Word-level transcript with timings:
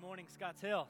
morning, 0.00 0.24
Scotts 0.32 0.62
Hill. 0.62 0.88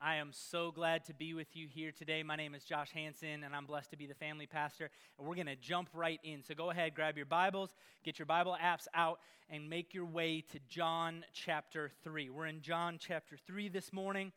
I 0.00 0.16
am 0.16 0.30
so 0.32 0.72
glad 0.72 1.04
to 1.04 1.14
be 1.14 1.32
with 1.32 1.54
you 1.54 1.68
here 1.68 1.92
today. 1.92 2.24
My 2.24 2.34
name 2.34 2.56
is 2.56 2.64
Josh 2.64 2.90
Hanson, 2.90 3.44
and 3.44 3.54
I'm 3.54 3.66
blessed 3.66 3.92
to 3.92 3.96
be 3.96 4.06
the 4.06 4.16
family 4.16 4.48
pastor. 4.48 4.90
And 5.16 5.28
we're 5.28 5.36
going 5.36 5.46
to 5.46 5.54
jump 5.54 5.90
right 5.94 6.18
in. 6.24 6.42
So 6.42 6.54
go 6.56 6.70
ahead, 6.70 6.96
grab 6.96 7.16
your 7.16 7.26
Bibles, 7.26 7.70
get 8.04 8.18
your 8.18 8.26
Bible 8.26 8.56
apps 8.60 8.88
out, 8.94 9.20
and 9.48 9.70
make 9.70 9.94
your 9.94 10.06
way 10.06 10.42
to 10.50 10.58
John 10.68 11.24
chapter 11.32 11.92
3. 12.02 12.30
We're 12.30 12.46
in 12.46 12.62
John 12.62 12.96
chapter 12.98 13.36
3 13.46 13.68
this 13.68 13.92
morning. 13.92 14.32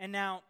And 0.00 0.10
now, 0.10 0.42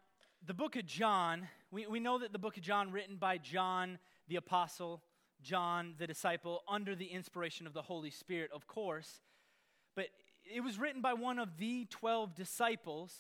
the 0.47 0.55
book 0.55 0.77
of 0.77 0.87
John, 0.87 1.49
we, 1.71 1.87
we 1.87 2.01
know 2.01 2.19
that 2.19 2.33
the 2.33 2.39
book 2.39 2.57
of 2.57 2.63
John, 2.63 2.93
written 2.93 3.17
by 3.17 3.37
John 3.37 3.99
the 4.27 4.37
apostle, 4.37 5.03
John 5.43 5.97
the 5.99 6.07
disciple, 6.07 6.63
under 6.67 6.97
the 6.97 7.07
inspiration 7.07 7.67
of 7.67 7.75
the 7.75 7.83
Holy 7.83 8.11
Spirit, 8.11 8.51
of 8.55 8.67
course, 8.67 9.21
but 9.95 10.07
it 10.45 10.61
was 10.63 10.79
written 10.79 11.01
by 11.01 11.15
one 11.15 11.39
of 11.39 11.59
the 11.59 11.87
12 11.87 12.35
disciples, 12.35 13.13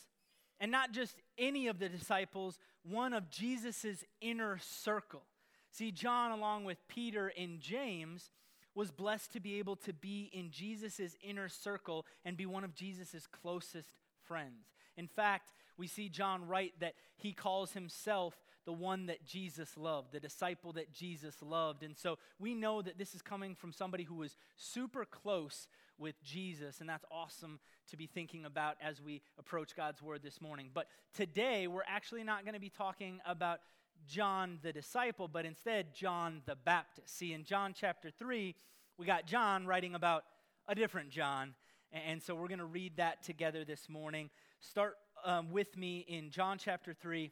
and 0.61 0.71
not 0.71 0.93
just 0.93 1.17
any 1.39 1.69
of 1.69 1.79
the 1.79 1.89
disciples, 1.89 2.59
one 2.83 3.13
of 3.13 3.30
Jesus' 3.30 4.05
inner 4.21 4.59
circle. 4.59 5.23
See, 5.71 5.91
John, 5.91 6.33
along 6.33 6.65
with 6.65 6.87
Peter 6.89 7.33
and 7.37 7.61
James, 7.61 8.30
was 8.75 8.91
blessed 8.91 9.33
to 9.33 9.41
be 9.41 9.59
able 9.59 9.77
to 9.77 9.93
be 9.93 10.30
in 10.33 10.51
Jesus' 10.51 11.16
inner 11.23 11.49
circle 11.49 12.07
and 12.25 12.37
be 12.37 12.47
one 12.47 12.65
of 12.65 12.75
Jesus' 12.75 13.27
closest 13.27 13.89
friends. 14.25 14.73
In 14.97 15.09
fact, 15.09 15.52
we 15.77 15.87
see 15.87 16.09
John 16.09 16.47
write 16.47 16.75
that 16.80 16.95
he 17.16 17.33
calls 17.33 17.73
himself 17.73 18.35
the 18.65 18.73
one 18.73 19.07
that 19.07 19.27
Jesus 19.27 19.77
loved, 19.77 20.13
the 20.13 20.21
disciple 20.21 20.73
that 20.75 20.93
Jesus 20.93 21.37
loved. 21.43 21.83
And 21.83 21.97
so 21.97 22.19
we 22.39 22.55
know 22.55 22.80
that 22.83 22.99
this 22.99 23.15
is 23.15 23.23
coming 23.23 23.55
from 23.55 23.73
somebody 23.73 24.05
who 24.05 24.15
was 24.15 24.37
super 24.57 25.05
close 25.05 25.66
with 25.98 26.23
Jesus, 26.23 26.80
and 26.80 26.88
that's 26.88 27.05
awesome 27.10 27.60
to 27.91 27.96
be 27.96 28.06
thinking 28.06 28.45
about 28.45 28.77
as 28.82 29.01
we 29.01 29.23
approach 29.38 29.77
God's 29.77 30.02
Word 30.02 30.23
this 30.23 30.40
morning. 30.40 30.71
But 30.73 30.87
today, 31.15 31.66
we're 31.66 31.82
actually 31.87 32.24
not 32.24 32.45
going 32.45 32.54
to 32.54 32.60
be 32.60 32.71
talking 32.71 33.21
about 33.26 33.60
John 34.07 34.59
the 34.62 34.73
disciple, 34.73 35.29
but 35.29 35.45
instead 35.45 35.95
John 35.95 36.43
the 36.46 36.57
Baptist. 36.57 37.16
See, 37.16 37.32
in 37.32 37.45
John 37.45 37.74
chapter 37.79 38.10
3, 38.10 38.54
we 38.99 39.07
got 39.07 39.26
John 39.26 39.66
writing 39.66 39.95
about 39.95 40.24
a 40.68 40.74
different 40.74 41.10
John. 41.10 41.54
And 41.93 42.23
so 42.23 42.34
we're 42.34 42.49
going 42.49 42.59
to 42.59 42.65
read 42.65 42.96
that 42.96 43.23
together 43.23 43.65
this 43.65 43.88
morning. 43.88 44.30
Start 44.60 44.96
um, 45.24 45.51
with 45.51 45.77
me 45.77 46.04
in 46.09 46.30
John 46.30 46.59
chapter 46.59 46.95
3, 46.95 47.30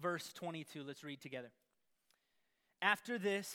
verse 0.00 0.32
22. 0.34 0.82
Let's 0.82 1.04
read 1.04 1.20
together. 1.20 1.50
After 2.82 3.18
this, 3.18 3.54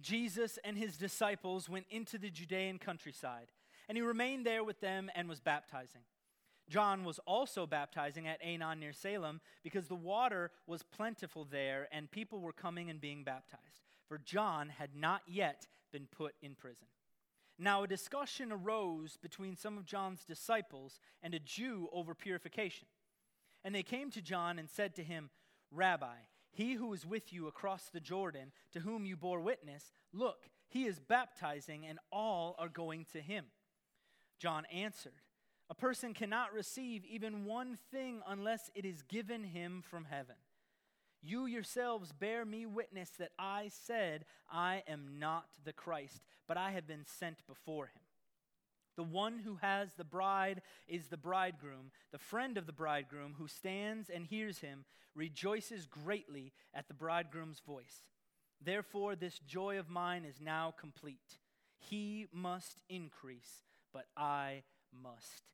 Jesus 0.00 0.58
and 0.64 0.76
his 0.76 0.96
disciples 0.96 1.68
went 1.68 1.86
into 1.90 2.18
the 2.18 2.30
Judean 2.30 2.78
countryside, 2.78 3.50
and 3.88 3.96
he 3.96 4.02
remained 4.02 4.46
there 4.46 4.64
with 4.64 4.80
them 4.80 5.10
and 5.14 5.28
was 5.28 5.40
baptizing. 5.40 6.02
John 6.68 7.04
was 7.04 7.18
also 7.26 7.66
baptizing 7.66 8.28
at 8.28 8.42
Aenon 8.42 8.78
near 8.78 8.92
Salem 8.92 9.40
because 9.62 9.88
the 9.88 9.94
water 9.94 10.50
was 10.66 10.82
plentiful 10.82 11.46
there 11.50 11.88
and 11.90 12.10
people 12.10 12.40
were 12.40 12.52
coming 12.52 12.90
and 12.90 13.00
being 13.00 13.24
baptized, 13.24 13.86
for 14.06 14.18
John 14.18 14.68
had 14.68 14.94
not 14.94 15.22
yet 15.26 15.66
been 15.92 16.06
put 16.06 16.34
in 16.42 16.54
prison. 16.54 16.86
Now, 17.58 17.82
a 17.82 17.88
discussion 17.88 18.52
arose 18.52 19.16
between 19.16 19.56
some 19.56 19.78
of 19.78 19.86
John's 19.86 20.24
disciples 20.24 21.00
and 21.22 21.34
a 21.34 21.40
Jew 21.40 21.88
over 21.92 22.14
purification. 22.14 22.86
And 23.64 23.74
they 23.74 23.82
came 23.82 24.10
to 24.12 24.22
John 24.22 24.58
and 24.58 24.70
said 24.70 24.94
to 24.94 25.02
him, 25.02 25.30
Rabbi, 25.72 26.14
he 26.50 26.74
who 26.74 26.92
is 26.92 27.06
with 27.06 27.32
you 27.32 27.46
across 27.46 27.88
the 27.88 28.00
Jordan, 28.00 28.52
to 28.72 28.80
whom 28.80 29.04
you 29.04 29.16
bore 29.16 29.40
witness, 29.40 29.92
look, 30.12 30.48
he 30.68 30.84
is 30.84 30.98
baptizing, 30.98 31.86
and 31.86 31.98
all 32.12 32.54
are 32.58 32.68
going 32.68 33.06
to 33.12 33.20
him. 33.20 33.46
John 34.38 34.66
answered, 34.66 35.20
A 35.70 35.74
person 35.74 36.14
cannot 36.14 36.52
receive 36.52 37.04
even 37.04 37.44
one 37.44 37.78
thing 37.90 38.20
unless 38.26 38.70
it 38.74 38.84
is 38.84 39.02
given 39.02 39.44
him 39.44 39.82
from 39.82 40.04
heaven. 40.04 40.36
You 41.22 41.46
yourselves 41.46 42.12
bear 42.12 42.44
me 42.44 42.64
witness 42.66 43.10
that 43.18 43.32
I 43.38 43.68
said, 43.68 44.24
I 44.50 44.82
am 44.86 45.18
not 45.18 45.46
the 45.64 45.72
Christ, 45.72 46.22
but 46.46 46.56
I 46.56 46.70
have 46.70 46.86
been 46.86 47.04
sent 47.04 47.46
before 47.46 47.86
him. 47.86 48.02
The 48.98 49.04
one 49.04 49.38
who 49.38 49.54
has 49.62 49.94
the 49.94 50.02
bride 50.02 50.60
is 50.88 51.06
the 51.06 51.16
bridegroom. 51.16 51.92
The 52.10 52.18
friend 52.18 52.58
of 52.58 52.66
the 52.66 52.72
bridegroom 52.72 53.36
who 53.38 53.46
stands 53.46 54.10
and 54.10 54.26
hears 54.26 54.58
him 54.58 54.84
rejoices 55.14 55.86
greatly 55.86 56.52
at 56.74 56.88
the 56.88 56.94
bridegroom's 56.94 57.60
voice. 57.60 58.02
Therefore, 58.60 59.14
this 59.14 59.38
joy 59.38 59.78
of 59.78 59.88
mine 59.88 60.24
is 60.24 60.40
now 60.40 60.74
complete. 60.80 61.38
He 61.78 62.26
must 62.32 62.78
increase, 62.88 63.62
but 63.92 64.06
I 64.16 64.64
must 64.92 65.44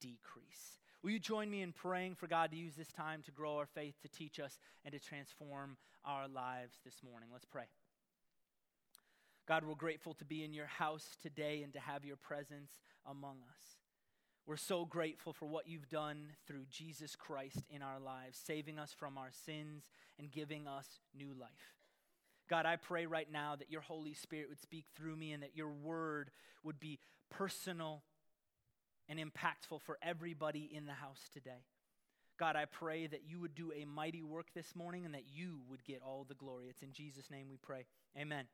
decrease. 0.00 0.78
Will 1.02 1.10
you 1.10 1.18
join 1.18 1.50
me 1.50 1.62
in 1.62 1.72
praying 1.72 2.14
for 2.14 2.28
God 2.28 2.52
to 2.52 2.56
use 2.56 2.76
this 2.76 2.92
time 2.92 3.22
to 3.22 3.32
grow 3.32 3.56
our 3.56 3.66
faith, 3.66 3.96
to 4.02 4.08
teach 4.08 4.38
us, 4.38 4.60
and 4.84 4.92
to 4.92 5.00
transform 5.00 5.78
our 6.04 6.28
lives 6.28 6.76
this 6.84 7.02
morning? 7.02 7.30
Let's 7.32 7.44
pray. 7.44 7.64
God, 9.46 9.64
we're 9.64 9.74
grateful 9.74 10.14
to 10.14 10.24
be 10.24 10.42
in 10.42 10.54
your 10.54 10.66
house 10.66 11.16
today 11.20 11.62
and 11.62 11.72
to 11.74 11.80
have 11.80 12.04
your 12.04 12.16
presence 12.16 12.72
among 13.06 13.36
us. 13.50 13.76
We're 14.46 14.56
so 14.56 14.84
grateful 14.84 15.32
for 15.32 15.46
what 15.46 15.68
you've 15.68 15.88
done 15.88 16.28
through 16.46 16.64
Jesus 16.70 17.16
Christ 17.16 17.62
in 17.70 17.82
our 17.82 17.98
lives, 17.98 18.38
saving 18.42 18.78
us 18.78 18.94
from 18.98 19.16
our 19.16 19.30
sins 19.46 19.84
and 20.18 20.30
giving 20.30 20.66
us 20.66 20.86
new 21.16 21.32
life. 21.38 21.74
God, 22.48 22.66
I 22.66 22.76
pray 22.76 23.06
right 23.06 23.30
now 23.30 23.56
that 23.56 23.70
your 23.70 23.80
Holy 23.80 24.12
Spirit 24.12 24.48
would 24.50 24.60
speak 24.60 24.84
through 24.96 25.16
me 25.16 25.32
and 25.32 25.42
that 25.42 25.56
your 25.56 25.70
word 25.70 26.30
would 26.62 26.78
be 26.78 26.98
personal 27.30 28.02
and 29.08 29.18
impactful 29.18 29.80
for 29.82 29.98
everybody 30.02 30.70
in 30.72 30.86
the 30.86 30.92
house 30.92 31.28
today. 31.32 31.64
God, 32.38 32.56
I 32.56 32.64
pray 32.64 33.06
that 33.06 33.22
you 33.26 33.40
would 33.40 33.54
do 33.54 33.72
a 33.72 33.84
mighty 33.84 34.22
work 34.22 34.48
this 34.54 34.74
morning 34.74 35.04
and 35.04 35.14
that 35.14 35.24
you 35.32 35.60
would 35.70 35.84
get 35.84 36.02
all 36.04 36.26
the 36.28 36.34
glory. 36.34 36.66
It's 36.68 36.82
in 36.82 36.92
Jesus' 36.92 37.30
name 37.30 37.46
we 37.48 37.56
pray. 37.56 37.86
Amen. 38.18 38.44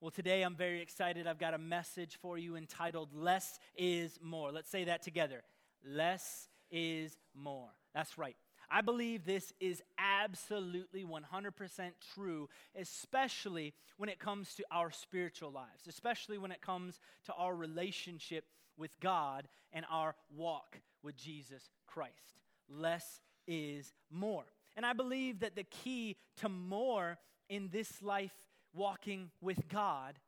Well, 0.00 0.12
today 0.12 0.42
I'm 0.42 0.54
very 0.54 0.80
excited. 0.80 1.26
I've 1.26 1.40
got 1.40 1.54
a 1.54 1.58
message 1.58 2.20
for 2.22 2.38
you 2.38 2.54
entitled 2.54 3.08
Less 3.12 3.58
is 3.76 4.16
More. 4.22 4.52
Let's 4.52 4.70
say 4.70 4.84
that 4.84 5.02
together. 5.02 5.42
Less 5.84 6.46
is 6.70 7.18
more. 7.34 7.70
That's 7.94 8.16
right. 8.16 8.36
I 8.70 8.80
believe 8.80 9.24
this 9.24 9.52
is 9.58 9.82
absolutely 9.98 11.04
100% 11.04 11.90
true, 12.14 12.48
especially 12.80 13.74
when 13.96 14.08
it 14.08 14.20
comes 14.20 14.54
to 14.54 14.64
our 14.70 14.92
spiritual 14.92 15.50
lives, 15.50 15.88
especially 15.88 16.38
when 16.38 16.52
it 16.52 16.60
comes 16.60 17.00
to 17.24 17.32
our 17.32 17.56
relationship 17.56 18.44
with 18.76 18.92
God 19.00 19.48
and 19.72 19.84
our 19.90 20.14
walk 20.32 20.80
with 21.02 21.16
Jesus 21.16 21.70
Christ. 21.88 22.38
Less 22.68 23.20
is 23.48 23.92
more. 24.12 24.44
And 24.76 24.86
I 24.86 24.92
believe 24.92 25.40
that 25.40 25.56
the 25.56 25.64
key 25.64 26.18
to 26.36 26.48
more 26.48 27.18
in 27.48 27.70
this 27.72 28.00
life 28.00 28.30
walking 28.74 29.30
with 29.40 29.68
God 29.68 30.18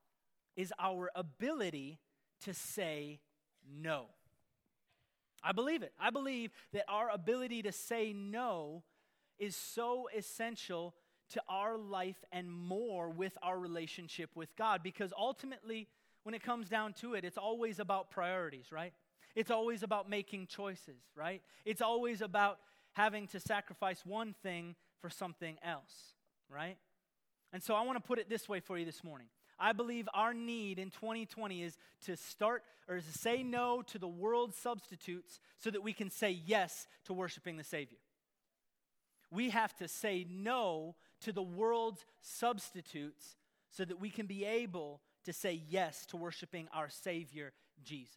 is 0.57 0.73
our 0.79 1.11
ability 1.15 1.99
to 2.43 2.55
say 2.55 3.21
no. 3.71 4.07
I 5.43 5.53
believe 5.53 5.83
it. 5.83 5.93
I 5.99 6.11
believe 6.11 6.51
that 6.73 6.85
our 6.89 7.11
ability 7.11 7.63
to 7.63 7.73
say 7.73 8.13
no 8.13 8.83
is 9.39 9.57
so 9.57 10.09
essential 10.15 10.95
to 11.31 11.43
our 11.49 11.79
life 11.79 12.23
and 12.33 12.51
more 12.51 13.09
with 13.09 13.37
our 13.43 13.59
relationship 13.59 14.31
with 14.35 14.55
God 14.57 14.83
because 14.83 15.13
ultimately, 15.17 15.89
when 16.25 16.35
it 16.35 16.43
comes 16.43 16.69
down 16.69 16.93
to 16.95 17.15
it, 17.15 17.25
it's 17.25 17.39
always 17.39 17.79
about 17.79 18.11
priorities, 18.11 18.67
right? 18.71 18.93
It's 19.35 19.51
always 19.51 19.83
about 19.83 20.11
making 20.11 20.49
choices, 20.49 21.01
right? 21.15 21.41
It's 21.65 21.81
always 21.81 22.21
about 22.21 22.59
having 22.93 23.29
to 23.29 23.41
sacrifice 23.41 24.05
one 24.05 24.35
thing 24.43 24.75
for 25.01 25.09
something 25.09 25.57
else, 25.65 26.15
right? 26.49 26.77
And 27.53 27.63
so 27.63 27.75
I 27.75 27.83
want 27.83 27.97
to 27.97 28.07
put 28.07 28.19
it 28.19 28.29
this 28.29 28.49
way 28.49 28.61
for 28.61 28.79
you 28.79 28.85
this 28.85 29.03
morning. 29.03 29.27
I 29.59 29.73
believe 29.73 30.09
our 30.15 30.33
need 30.33 30.79
in 30.79 30.91
2020 30.91 31.63
is 31.63 31.77
to 32.07 32.17
start 32.17 32.63
or 32.89 32.97
to 32.97 33.19
say 33.19 33.43
no 33.43 33.83
to 33.83 33.99
the 33.99 34.09
world's 34.09 34.57
substitutes 34.57 35.39
so 35.59 35.71
that 35.71 35.83
we 35.83 35.93
can 35.93 36.11
say 36.11 36.31
yes 36.31 36.87
to 37.05 37.13
worshiping 37.13 37.57
the 37.57 37.65
Savior. 37.65 37.99
We 39.31 39.51
have 39.51 39.75
to 39.77 39.87
say 39.87 40.27
no 40.29 40.97
to 41.21 41.33
the 41.33 41.43
world's 41.43 42.05
substitutes 42.21 43.37
so 43.71 43.85
that 43.85 44.01
we 44.01 44.11
can 44.11 44.27
be 44.27 44.45
able 44.45 45.03
to 45.25 45.33
say 45.33 45.63
yes 45.69 46.07
to 46.07 46.17
worshiping 46.17 46.69
our 46.73 46.89
Savior, 46.89 47.53
Jesus. 47.85 48.17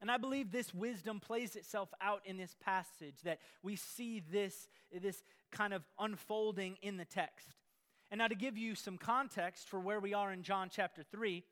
And 0.00 0.10
I 0.10 0.18
believe 0.18 0.50
this 0.50 0.74
wisdom 0.74 1.20
plays 1.20 1.56
itself 1.56 1.88
out 2.00 2.20
in 2.26 2.36
this 2.36 2.54
passage, 2.62 3.14
that 3.24 3.38
we 3.62 3.76
see 3.76 4.20
this, 4.20 4.68
this 4.92 5.22
kind 5.50 5.72
of 5.72 5.82
unfolding 5.98 6.76
in 6.82 6.98
the 6.98 7.06
text. 7.06 7.54
And 8.10 8.18
now, 8.18 8.28
to 8.28 8.34
give 8.34 8.56
you 8.56 8.74
some 8.74 8.98
context 8.98 9.68
for 9.68 9.80
where 9.80 10.00
we 10.00 10.14
are 10.14 10.32
in 10.32 10.42
John 10.42 10.68
chapter 10.70 11.02
3, 11.02 11.42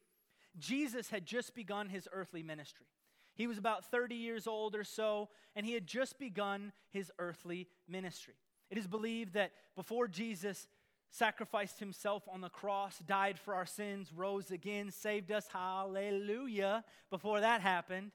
Jesus 0.58 1.08
had 1.10 1.26
just 1.26 1.54
begun 1.54 1.88
his 1.88 2.08
earthly 2.12 2.42
ministry. 2.42 2.86
He 3.34 3.46
was 3.46 3.58
about 3.58 3.90
30 3.90 4.14
years 4.14 4.46
old 4.46 4.74
or 4.74 4.84
so, 4.84 5.30
and 5.56 5.64
he 5.64 5.72
had 5.72 5.86
just 5.86 6.18
begun 6.18 6.72
his 6.90 7.10
earthly 7.18 7.68
ministry. 7.88 8.34
It 8.70 8.78
is 8.78 8.86
believed 8.86 9.34
that 9.34 9.52
before 9.74 10.08
Jesus 10.08 10.66
sacrificed 11.10 11.78
himself 11.78 12.22
on 12.30 12.40
the 12.40 12.48
cross, 12.48 12.98
died 12.98 13.38
for 13.38 13.54
our 13.54 13.66
sins, 13.66 14.12
rose 14.14 14.50
again, 14.50 14.90
saved 14.90 15.30
us, 15.30 15.46
hallelujah, 15.52 16.84
before 17.10 17.40
that 17.40 17.60
happened, 17.60 18.12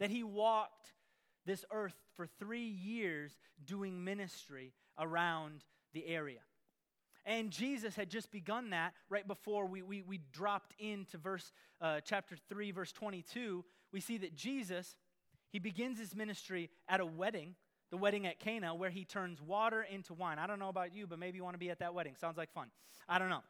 that 0.00 0.10
he 0.10 0.22
walked 0.22 0.92
this 1.44 1.64
earth 1.70 1.94
for 2.14 2.26
three 2.26 2.68
years 2.68 3.38
doing 3.64 4.02
ministry 4.02 4.72
around 4.98 5.64
the 5.92 6.06
area. 6.06 6.40
And 7.24 7.50
Jesus 7.50 7.94
had 7.94 8.10
just 8.10 8.30
begun 8.32 8.70
that 8.70 8.94
right 9.08 9.26
before 9.26 9.66
we, 9.66 9.82
we, 9.82 10.02
we 10.02 10.20
dropped 10.32 10.74
into 10.78 11.18
verse 11.18 11.52
uh, 11.80 12.00
chapter 12.04 12.36
3, 12.48 12.72
verse 12.72 12.92
22. 12.92 13.64
We 13.92 14.00
see 14.00 14.18
that 14.18 14.34
Jesus, 14.34 14.96
he 15.50 15.58
begins 15.58 15.98
his 15.98 16.16
ministry 16.16 16.70
at 16.88 17.00
a 17.00 17.06
wedding, 17.06 17.54
the 17.90 17.96
wedding 17.96 18.26
at 18.26 18.40
Cana, 18.40 18.74
where 18.74 18.90
he 18.90 19.04
turns 19.04 19.40
water 19.40 19.86
into 19.88 20.14
wine. 20.14 20.38
I 20.38 20.46
don't 20.46 20.58
know 20.58 20.68
about 20.68 20.94
you, 20.94 21.06
but 21.06 21.18
maybe 21.18 21.36
you 21.36 21.44
want 21.44 21.54
to 21.54 21.58
be 21.58 21.70
at 21.70 21.78
that 21.78 21.94
wedding. 21.94 22.14
Sounds 22.20 22.36
like 22.36 22.52
fun. 22.52 22.68
I 23.08 23.18
don't 23.18 23.28
know. 23.28 23.42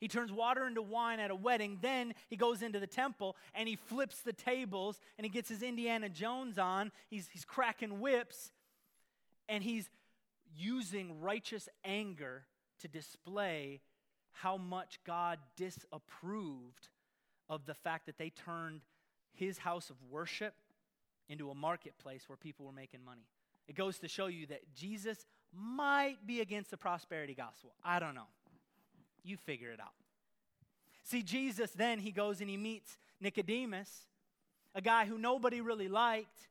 He 0.00 0.08
turns 0.08 0.32
water 0.32 0.66
into 0.66 0.82
wine 0.82 1.20
at 1.20 1.30
a 1.30 1.34
wedding. 1.36 1.78
Then 1.80 2.14
he 2.28 2.36
goes 2.36 2.62
into 2.62 2.80
the 2.80 2.88
temple 2.88 3.36
and 3.54 3.68
he 3.68 3.76
flips 3.76 4.22
the 4.22 4.32
tables 4.32 4.98
and 5.16 5.24
he 5.24 5.30
gets 5.30 5.48
his 5.48 5.62
Indiana 5.62 6.08
Jones 6.08 6.58
on. 6.58 6.90
He's, 7.08 7.28
he's 7.32 7.44
cracking 7.44 8.00
whips 8.00 8.50
and 9.48 9.62
he's 9.62 9.88
using 10.56 11.20
righteous 11.20 11.68
anger 11.84 12.46
to 12.82 12.88
display 12.88 13.80
how 14.32 14.56
much 14.56 14.98
God 15.04 15.38
disapproved 15.56 16.88
of 17.48 17.66
the 17.66 17.74
fact 17.74 18.06
that 18.06 18.18
they 18.18 18.30
turned 18.30 18.82
his 19.34 19.58
house 19.58 19.90
of 19.90 19.96
worship 20.10 20.54
into 21.28 21.50
a 21.50 21.54
marketplace 21.54 22.24
where 22.28 22.36
people 22.36 22.66
were 22.66 22.72
making 22.72 23.04
money. 23.04 23.26
It 23.68 23.76
goes 23.76 23.98
to 24.00 24.08
show 24.08 24.26
you 24.26 24.46
that 24.46 24.74
Jesus 24.74 25.26
might 25.54 26.26
be 26.26 26.40
against 26.40 26.70
the 26.70 26.76
prosperity 26.76 27.34
gospel. 27.34 27.72
I 27.84 27.98
don't 27.98 28.14
know. 28.14 28.28
You 29.22 29.36
figure 29.36 29.70
it 29.70 29.80
out. 29.80 29.92
See, 31.04 31.22
Jesus 31.22 31.70
then, 31.72 31.98
he 31.98 32.10
goes 32.10 32.40
and 32.40 32.48
he 32.48 32.56
meets 32.56 32.96
Nicodemus, 33.20 34.06
a 34.74 34.80
guy 34.80 35.04
who 35.04 35.18
nobody 35.18 35.60
really 35.60 35.88
liked, 35.88 36.48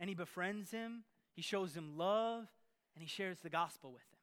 and 0.00 0.08
he 0.08 0.14
befriends 0.14 0.70
him, 0.70 1.04
he 1.34 1.42
shows 1.42 1.74
him 1.74 1.96
love, 1.96 2.46
and 2.94 3.02
he 3.02 3.08
shares 3.08 3.38
the 3.40 3.50
gospel 3.50 3.92
with 3.92 4.02
him. 4.02 4.17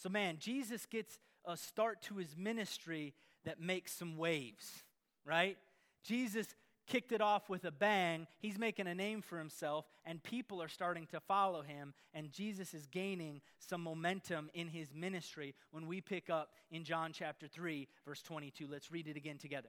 So, 0.00 0.08
man, 0.08 0.38
Jesus 0.38 0.86
gets 0.86 1.18
a 1.44 1.58
start 1.58 2.00
to 2.04 2.14
his 2.14 2.34
ministry 2.34 3.12
that 3.44 3.60
makes 3.60 3.92
some 3.92 4.16
waves, 4.16 4.82
right? 5.26 5.58
Jesus 6.02 6.46
kicked 6.86 7.12
it 7.12 7.20
off 7.20 7.50
with 7.50 7.66
a 7.66 7.70
bang. 7.70 8.26
He's 8.38 8.58
making 8.58 8.86
a 8.86 8.94
name 8.94 9.20
for 9.20 9.36
himself, 9.36 9.84
and 10.06 10.22
people 10.22 10.62
are 10.62 10.68
starting 10.68 11.06
to 11.08 11.20
follow 11.20 11.60
him. 11.60 11.92
And 12.14 12.32
Jesus 12.32 12.72
is 12.72 12.86
gaining 12.86 13.42
some 13.58 13.82
momentum 13.82 14.50
in 14.54 14.68
his 14.68 14.94
ministry 14.94 15.54
when 15.70 15.86
we 15.86 16.00
pick 16.00 16.30
up 16.30 16.54
in 16.70 16.82
John 16.82 17.12
chapter 17.12 17.46
3, 17.46 17.86
verse 18.06 18.22
22. 18.22 18.68
Let's 18.70 18.90
read 18.90 19.06
it 19.06 19.18
again 19.18 19.36
together. 19.36 19.68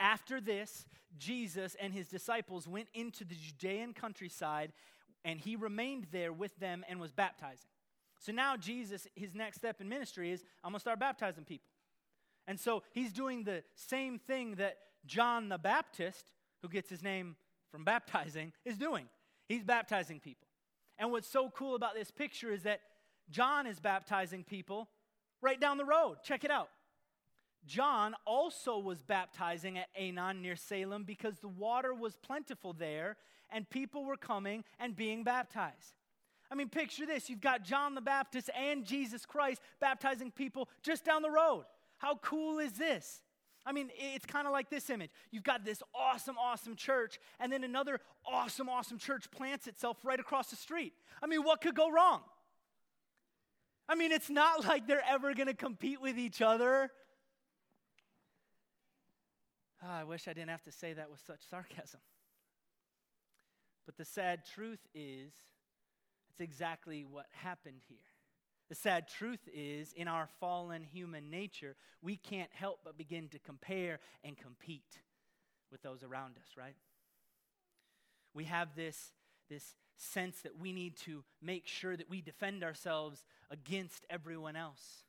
After 0.00 0.40
this, 0.40 0.86
Jesus 1.18 1.76
and 1.78 1.92
his 1.92 2.08
disciples 2.08 2.66
went 2.66 2.88
into 2.94 3.22
the 3.22 3.34
Judean 3.34 3.92
countryside, 3.92 4.72
and 5.26 5.38
he 5.38 5.56
remained 5.56 6.06
there 6.10 6.32
with 6.32 6.58
them 6.58 6.86
and 6.88 6.98
was 6.98 7.12
baptizing. 7.12 7.68
So 8.18 8.32
now, 8.32 8.56
Jesus, 8.56 9.06
his 9.14 9.34
next 9.34 9.58
step 9.58 9.80
in 9.80 9.88
ministry 9.88 10.32
is 10.32 10.44
I'm 10.64 10.72
going 10.72 10.78
to 10.78 10.80
start 10.80 10.98
baptizing 10.98 11.44
people. 11.44 11.68
And 12.46 12.58
so 12.58 12.82
he's 12.92 13.12
doing 13.12 13.44
the 13.44 13.62
same 13.74 14.18
thing 14.18 14.56
that 14.56 14.78
John 15.06 15.48
the 15.48 15.58
Baptist 15.58 16.24
who 16.62 16.68
gets 16.68 16.90
his 16.90 17.02
name 17.02 17.36
from 17.70 17.84
baptizing, 17.84 18.52
is 18.64 18.76
doing. 18.76 19.06
He's 19.48 19.64
baptizing 19.64 20.20
people. 20.20 20.48
And 20.98 21.10
what's 21.12 21.28
so 21.28 21.50
cool 21.50 21.74
about 21.74 21.94
this 21.94 22.10
picture 22.10 22.50
is 22.50 22.62
that 22.64 22.80
John 23.30 23.66
is 23.66 23.78
baptizing 23.78 24.42
people 24.42 24.88
right 25.40 25.60
down 25.60 25.78
the 25.78 25.84
road. 25.84 26.16
Check 26.24 26.44
it 26.44 26.50
out. 26.50 26.70
John 27.66 28.14
also 28.24 28.78
was 28.78 29.02
baptizing 29.02 29.78
at 29.78 29.88
Aenon 30.00 30.40
near 30.40 30.56
Salem 30.56 31.04
because 31.04 31.38
the 31.38 31.48
water 31.48 31.92
was 31.92 32.16
plentiful 32.16 32.72
there 32.72 33.16
and 33.50 33.68
people 33.68 34.04
were 34.04 34.16
coming 34.16 34.64
and 34.78 34.96
being 34.96 35.24
baptized. 35.24 35.97
I 36.50 36.54
mean, 36.54 36.68
picture 36.68 37.06
this 37.06 37.28
you've 37.28 37.40
got 37.40 37.64
John 37.64 37.94
the 37.94 38.00
Baptist 38.00 38.50
and 38.58 38.84
Jesus 38.84 39.26
Christ 39.26 39.60
baptizing 39.80 40.30
people 40.30 40.68
just 40.82 41.04
down 41.04 41.22
the 41.22 41.30
road. 41.30 41.64
How 41.98 42.16
cool 42.16 42.58
is 42.58 42.72
this? 42.72 43.22
I 43.66 43.72
mean, 43.72 43.90
it's 43.98 44.24
kind 44.24 44.46
of 44.46 44.52
like 44.52 44.70
this 44.70 44.88
image. 44.88 45.10
You've 45.30 45.42
got 45.42 45.64
this 45.64 45.82
awesome, 45.94 46.36
awesome 46.38 46.74
church, 46.74 47.18
and 47.38 47.52
then 47.52 47.64
another 47.64 48.00
awesome, 48.26 48.68
awesome 48.68 48.98
church 48.98 49.30
plants 49.30 49.66
itself 49.66 49.98
right 50.04 50.18
across 50.18 50.48
the 50.48 50.56
street. 50.56 50.94
I 51.22 51.26
mean, 51.26 51.42
what 51.42 51.60
could 51.60 51.74
go 51.74 51.90
wrong? 51.90 52.22
I 53.88 53.94
mean, 53.94 54.12
it's 54.12 54.30
not 54.30 54.64
like 54.66 54.86
they're 54.86 55.04
ever 55.06 55.34
going 55.34 55.48
to 55.48 55.54
compete 55.54 56.00
with 56.00 56.18
each 56.18 56.40
other. 56.40 56.90
Oh, 59.82 59.90
I 59.90 60.04
wish 60.04 60.26
I 60.28 60.32
didn't 60.32 60.50
have 60.50 60.64
to 60.64 60.72
say 60.72 60.92
that 60.94 61.10
with 61.10 61.20
such 61.26 61.40
sarcasm. 61.50 62.00
But 63.86 63.96
the 63.96 64.04
sad 64.04 64.44
truth 64.44 64.80
is, 64.94 65.32
it's 66.38 66.44
exactly 66.44 67.04
what 67.04 67.26
happened 67.32 67.80
here. 67.88 67.98
The 68.68 68.74
sad 68.74 69.08
truth 69.08 69.48
is, 69.52 69.92
in 69.94 70.08
our 70.08 70.28
fallen 70.40 70.82
human 70.82 71.30
nature, 71.30 71.74
we 72.02 72.16
can't 72.16 72.50
help 72.52 72.80
but 72.84 72.98
begin 72.98 73.28
to 73.28 73.38
compare 73.38 73.98
and 74.22 74.36
compete 74.36 75.00
with 75.72 75.82
those 75.82 76.04
around 76.04 76.36
us, 76.36 76.56
right? 76.56 76.76
We 78.34 78.44
have 78.44 78.68
this, 78.76 79.12
this 79.48 79.74
sense 79.96 80.42
that 80.42 80.60
we 80.60 80.72
need 80.72 80.96
to 80.98 81.24
make 81.42 81.66
sure 81.66 81.96
that 81.96 82.10
we 82.10 82.20
defend 82.20 82.62
ourselves 82.62 83.24
against 83.50 84.06
everyone 84.10 84.54
else. 84.54 85.02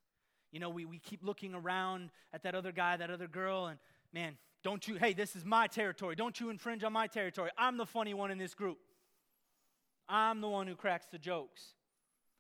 You 0.52 0.60
know, 0.60 0.70
we, 0.70 0.86
we 0.86 0.98
keep 0.98 1.24
looking 1.24 1.54
around 1.54 2.10
at 2.34 2.44
that 2.44 2.56
other 2.56 2.72
guy, 2.72 2.98
that 2.98 3.12
other 3.12 3.28
girl, 3.28 3.68
and 3.68 3.78
man, 4.14 4.38
don't 4.64 4.88
you, 4.88 4.96
hey, 4.96 5.14
this 5.14 5.36
is 5.36 5.46
my 5.46 5.68
territory. 5.68 6.16
Don't 6.16 6.40
you 6.40 6.50
infringe 6.50 6.84
on 6.84 6.94
my 6.94 7.08
territory. 7.08 7.52
I'm 7.58 7.78
the 7.78 7.86
funny 7.86 8.14
one 8.14 8.32
in 8.32 8.38
this 8.38 8.56
group. 8.56 8.80
I'm 10.10 10.42
the 10.42 10.50
one 10.50 10.68
who 10.68 10.76
cracks 10.76 11.06
the 11.12 11.20
jokes. 11.20 11.62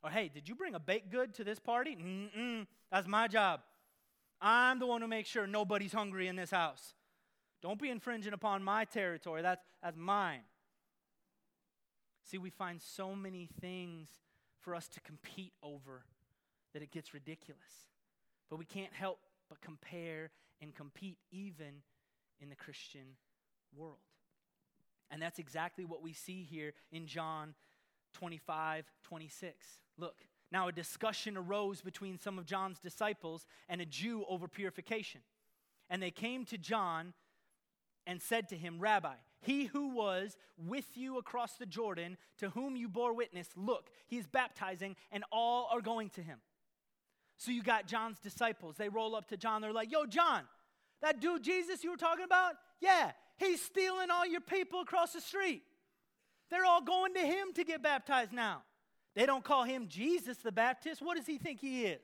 Or, 0.03 0.09
hey, 0.09 0.29
did 0.33 0.49
you 0.49 0.55
bring 0.55 0.75
a 0.75 0.79
baked 0.79 1.11
good 1.11 1.33
to 1.35 1.43
this 1.43 1.59
party? 1.59 1.95
Mm-mm, 1.95 2.65
that's 2.91 3.07
my 3.07 3.27
job. 3.27 3.61
I'm 4.41 4.79
the 4.79 4.87
one 4.87 5.01
who 5.01 5.07
makes 5.07 5.29
sure 5.29 5.45
nobody's 5.45 5.93
hungry 5.93 6.27
in 6.27 6.35
this 6.35 6.51
house. 6.51 6.93
Don't 7.61 7.79
be 7.79 7.89
infringing 7.89 8.33
upon 8.33 8.63
my 8.63 8.85
territory. 8.85 9.41
That's, 9.41 9.61
that's 9.83 9.97
mine. 9.97 10.41
See, 12.23 12.37
we 12.37 12.49
find 12.49 12.81
so 12.81 13.15
many 13.15 13.49
things 13.59 14.09
for 14.61 14.75
us 14.75 14.87
to 14.89 15.01
compete 15.01 15.53
over 15.61 16.05
that 16.73 16.81
it 16.81 16.91
gets 16.91 17.13
ridiculous. 17.13 17.89
But 18.49 18.59
we 18.59 18.65
can't 18.65 18.93
help 18.93 19.19
but 19.49 19.61
compare 19.61 20.31
and 20.61 20.73
compete 20.73 21.17
even 21.31 21.83
in 22.39 22.49
the 22.49 22.55
Christian 22.55 23.17
world. 23.75 23.97
And 25.11 25.21
that's 25.21 25.39
exactly 25.39 25.85
what 25.85 26.01
we 26.01 26.13
see 26.13 26.43
here 26.43 26.73
in 26.91 27.07
John 27.07 27.55
25, 28.13 28.85
26. 29.03 29.65
Look, 29.97 30.17
now 30.51 30.67
a 30.67 30.71
discussion 30.71 31.37
arose 31.37 31.81
between 31.81 32.19
some 32.19 32.37
of 32.37 32.45
John's 32.45 32.79
disciples 32.79 33.45
and 33.67 33.81
a 33.81 33.85
Jew 33.85 34.25
over 34.27 34.47
purification. 34.47 35.21
And 35.89 36.01
they 36.01 36.11
came 36.11 36.45
to 36.45 36.57
John 36.57 37.13
and 38.05 38.21
said 38.21 38.49
to 38.49 38.57
him, 38.57 38.79
Rabbi, 38.79 39.15
he 39.41 39.65
who 39.65 39.89
was 39.89 40.35
with 40.57 40.97
you 40.97 41.17
across 41.17 41.53
the 41.53 41.65
Jordan, 41.65 42.17
to 42.39 42.49
whom 42.49 42.75
you 42.75 42.89
bore 42.89 43.13
witness, 43.13 43.47
look, 43.55 43.89
he 44.07 44.17
is 44.17 44.27
baptizing, 44.27 44.95
and 45.11 45.23
all 45.31 45.69
are 45.71 45.81
going 45.81 46.09
to 46.11 46.21
him. 46.21 46.39
So 47.37 47.51
you 47.51 47.63
got 47.63 47.87
John's 47.87 48.19
disciples. 48.19 48.75
They 48.77 48.89
roll 48.89 49.15
up 49.15 49.29
to 49.29 49.37
John. 49.37 49.61
They're 49.61 49.71
like, 49.71 49.91
Yo, 49.91 50.05
John, 50.05 50.41
that 51.01 51.21
dude 51.21 51.43
Jesus 51.43 51.83
you 51.83 51.91
were 51.91 51.97
talking 51.97 52.25
about? 52.25 52.55
Yeah, 52.81 53.11
he's 53.39 53.61
stealing 53.61 54.11
all 54.11 54.25
your 54.25 54.41
people 54.41 54.81
across 54.81 55.13
the 55.13 55.21
street. 55.21 55.63
They're 56.49 56.65
all 56.65 56.81
going 56.81 57.13
to 57.13 57.21
him 57.21 57.53
to 57.55 57.63
get 57.63 57.81
baptized 57.81 58.33
now. 58.33 58.63
They 59.15 59.25
don't 59.25 59.43
call 59.43 59.63
him 59.63 59.87
Jesus 59.87 60.37
the 60.37 60.51
Baptist. 60.51 61.01
What 61.01 61.17
does 61.17 61.25
he 61.25 61.37
think 61.37 61.59
he 61.59 61.85
is? 61.85 62.01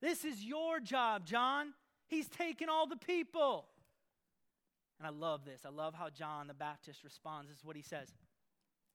This 0.00 0.24
is 0.24 0.44
your 0.44 0.80
job, 0.80 1.26
John. 1.26 1.74
He's 2.08 2.28
taking 2.28 2.68
all 2.68 2.86
the 2.86 2.96
people. 2.96 3.66
And 4.98 5.06
I 5.06 5.10
love 5.10 5.44
this. 5.44 5.62
I 5.64 5.70
love 5.70 5.94
how 5.94 6.10
John 6.10 6.46
the 6.46 6.54
Baptist 6.54 7.02
responds. 7.04 7.48
This 7.48 7.58
is 7.58 7.64
what 7.64 7.76
he 7.76 7.82
says. 7.82 8.08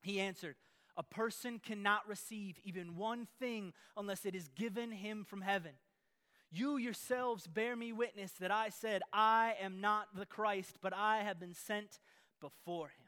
He 0.01 0.19
answered, 0.19 0.55
A 0.95 1.03
person 1.03 1.59
cannot 1.59 2.07
receive 2.07 2.59
even 2.63 2.95
one 2.95 3.27
thing 3.39 3.73
unless 3.95 4.25
it 4.25 4.35
is 4.35 4.47
given 4.49 4.91
him 4.91 5.25
from 5.25 5.41
heaven. 5.41 5.71
You 6.51 6.77
yourselves 6.77 7.45
bear 7.45 7.75
me 7.75 7.91
witness 7.91 8.31
that 8.39 8.51
I 8.51 8.69
said, 8.69 9.01
I 9.11 9.55
am 9.61 9.81
not 9.81 10.07
the 10.15 10.25
Christ, 10.25 10.77
but 10.81 10.93
I 10.93 11.19
have 11.19 11.39
been 11.39 11.53
sent 11.53 11.99
before 12.39 12.87
him. 12.87 13.07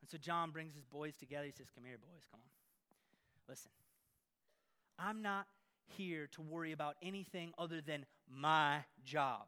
And 0.00 0.10
so 0.10 0.18
John 0.18 0.50
brings 0.50 0.74
his 0.74 0.84
boys 0.84 1.16
together. 1.16 1.46
He 1.46 1.52
says, 1.52 1.66
Come 1.74 1.84
here, 1.84 1.98
boys, 1.98 2.22
come 2.30 2.40
on. 2.42 2.50
Listen, 3.48 3.70
I'm 4.98 5.22
not 5.22 5.46
here 5.96 6.28
to 6.32 6.42
worry 6.42 6.72
about 6.72 6.96
anything 7.02 7.52
other 7.58 7.80
than 7.80 8.06
my 8.28 8.84
job. 9.04 9.42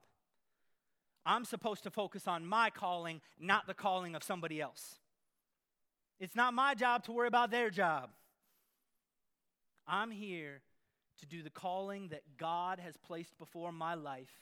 I'm 1.24 1.44
supposed 1.44 1.82
to 1.84 1.90
focus 1.90 2.28
on 2.28 2.46
my 2.46 2.70
calling, 2.70 3.20
not 3.38 3.66
the 3.66 3.74
calling 3.74 4.14
of 4.14 4.22
somebody 4.22 4.60
else. 4.60 4.96
It's 6.20 6.36
not 6.36 6.54
my 6.54 6.74
job 6.74 7.04
to 7.04 7.12
worry 7.12 7.28
about 7.28 7.50
their 7.50 7.68
job. 7.68 8.10
I'm 9.88 10.10
here 10.10 10.62
to 11.20 11.26
do 11.26 11.42
the 11.42 11.50
calling 11.50 12.08
that 12.08 12.22
God 12.38 12.78
has 12.78 12.96
placed 12.96 13.38
before 13.38 13.72
my 13.72 13.94
life 13.94 14.40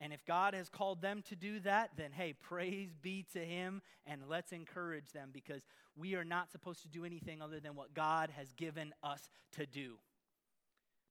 And 0.00 0.12
if 0.12 0.24
God 0.24 0.54
has 0.54 0.68
called 0.70 1.02
them 1.02 1.22
to 1.28 1.36
do 1.36 1.60
that, 1.60 1.90
then 1.96 2.12
hey, 2.12 2.32
praise 2.32 2.94
be 3.00 3.26
to 3.34 3.38
Him 3.38 3.82
and 4.06 4.22
let's 4.28 4.52
encourage 4.52 5.12
them 5.12 5.28
because 5.32 5.62
we 5.94 6.14
are 6.14 6.24
not 6.24 6.50
supposed 6.50 6.82
to 6.82 6.88
do 6.88 7.04
anything 7.04 7.42
other 7.42 7.60
than 7.60 7.76
what 7.76 7.92
God 7.94 8.30
has 8.36 8.52
given 8.54 8.94
us 9.02 9.28
to 9.52 9.66
do. 9.66 9.96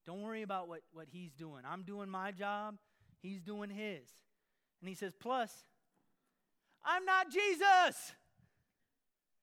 Don't 0.07 0.23
worry 0.23 0.41
about 0.41 0.67
what, 0.67 0.81
what 0.91 1.07
He's 1.11 1.31
doing. 1.33 1.61
I'm 1.69 1.83
doing 1.83 2.09
my 2.09 2.31
job, 2.31 2.77
He's 3.21 3.41
doing 3.41 3.69
His. 3.69 4.09
And 4.81 4.89
He 4.89 4.95
says, 4.95 5.13
plus, 5.19 5.51
I'm 6.83 7.05
not 7.05 7.31
Jesus. 7.31 8.13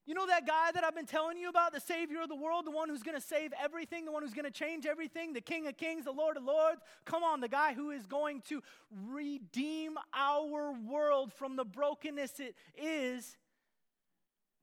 You 0.06 0.14
know 0.14 0.26
that 0.28 0.46
guy 0.46 0.70
that 0.72 0.84
I've 0.84 0.94
been 0.94 1.04
telling 1.04 1.36
you 1.36 1.48
about, 1.48 1.72
the 1.72 1.80
Savior 1.80 2.22
of 2.22 2.28
the 2.28 2.36
world, 2.36 2.64
the 2.64 2.70
one 2.70 2.88
who's 2.88 3.02
going 3.02 3.16
to 3.16 3.26
save 3.26 3.52
everything, 3.60 4.04
the 4.04 4.12
one 4.12 4.22
who's 4.22 4.34
going 4.34 4.44
to 4.44 4.52
change 4.52 4.86
everything, 4.86 5.32
the 5.32 5.40
King 5.40 5.66
of 5.66 5.76
Kings, 5.76 6.04
the 6.04 6.12
Lord 6.12 6.36
of 6.36 6.44
Lords? 6.44 6.80
Come 7.04 7.24
on, 7.24 7.40
the 7.40 7.48
guy 7.48 7.74
who 7.74 7.90
is 7.90 8.06
going 8.06 8.42
to 8.48 8.62
redeem 9.08 9.98
our 10.14 10.72
world 10.72 11.32
from 11.32 11.56
the 11.56 11.64
brokenness 11.64 12.38
it 12.38 12.54
is. 12.80 13.36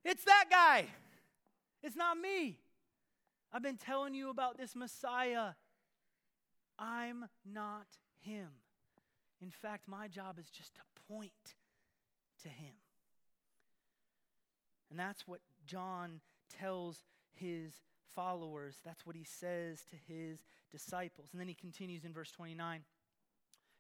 It's 0.06 0.24
that 0.24 0.46
guy. 0.50 0.88
It's 1.82 1.98
not 1.98 2.18
me. 2.18 2.58
I've 3.52 3.64
been 3.64 3.78
telling 3.78 4.14
you 4.14 4.30
about 4.30 4.58
this 4.58 4.78
Messiah. 4.78 5.52
I'm 6.80 7.26
not 7.46 7.88
him. 8.22 8.48
In 9.42 9.52
fact, 9.52 9.90
my 9.90 10.08
job 10.08 10.40
is 10.40 10.50
just 10.50 10.74
to 10.76 10.82
point 11.10 11.32
to 12.44 12.48
him. 12.50 12.74
And 14.94 15.00
that's 15.00 15.28
what 15.28 15.40
John 15.66 16.22
tells 16.60 17.02
his 17.32 17.74
followers. 18.14 18.76
That's 18.86 19.08
what 19.08 19.16
he 19.16 19.24
says 19.24 19.82
to 19.90 19.96
his 20.08 20.38
disciples. 20.72 21.30
And 21.32 21.42
then 21.42 21.48
he 21.48 21.56
continues 21.56 22.06
in 22.06 22.14
verse 22.14 22.30
29. 22.30 22.76
And 22.76 22.84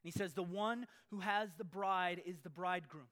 he 0.02 0.10
says, 0.10 0.34
The 0.34 0.42
one 0.42 0.88
who 1.12 1.20
has 1.20 1.50
the 1.56 1.64
bride 1.64 2.24
is 2.26 2.40
the 2.40 2.50
bridegroom. 2.50 3.06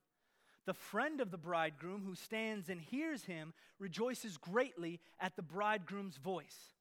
The 0.66 0.74
friend 0.74 1.22
of 1.22 1.30
the 1.30 1.38
bridegroom 1.38 2.02
who 2.04 2.16
stands 2.16 2.70
and 2.70 2.82
hears 2.82 3.26
him 3.26 3.54
rejoices 3.78 4.36
greatly 4.36 5.00
at 5.20 5.36
the 5.36 5.44
bridegroom's 5.44 6.18
voice. 6.18 6.74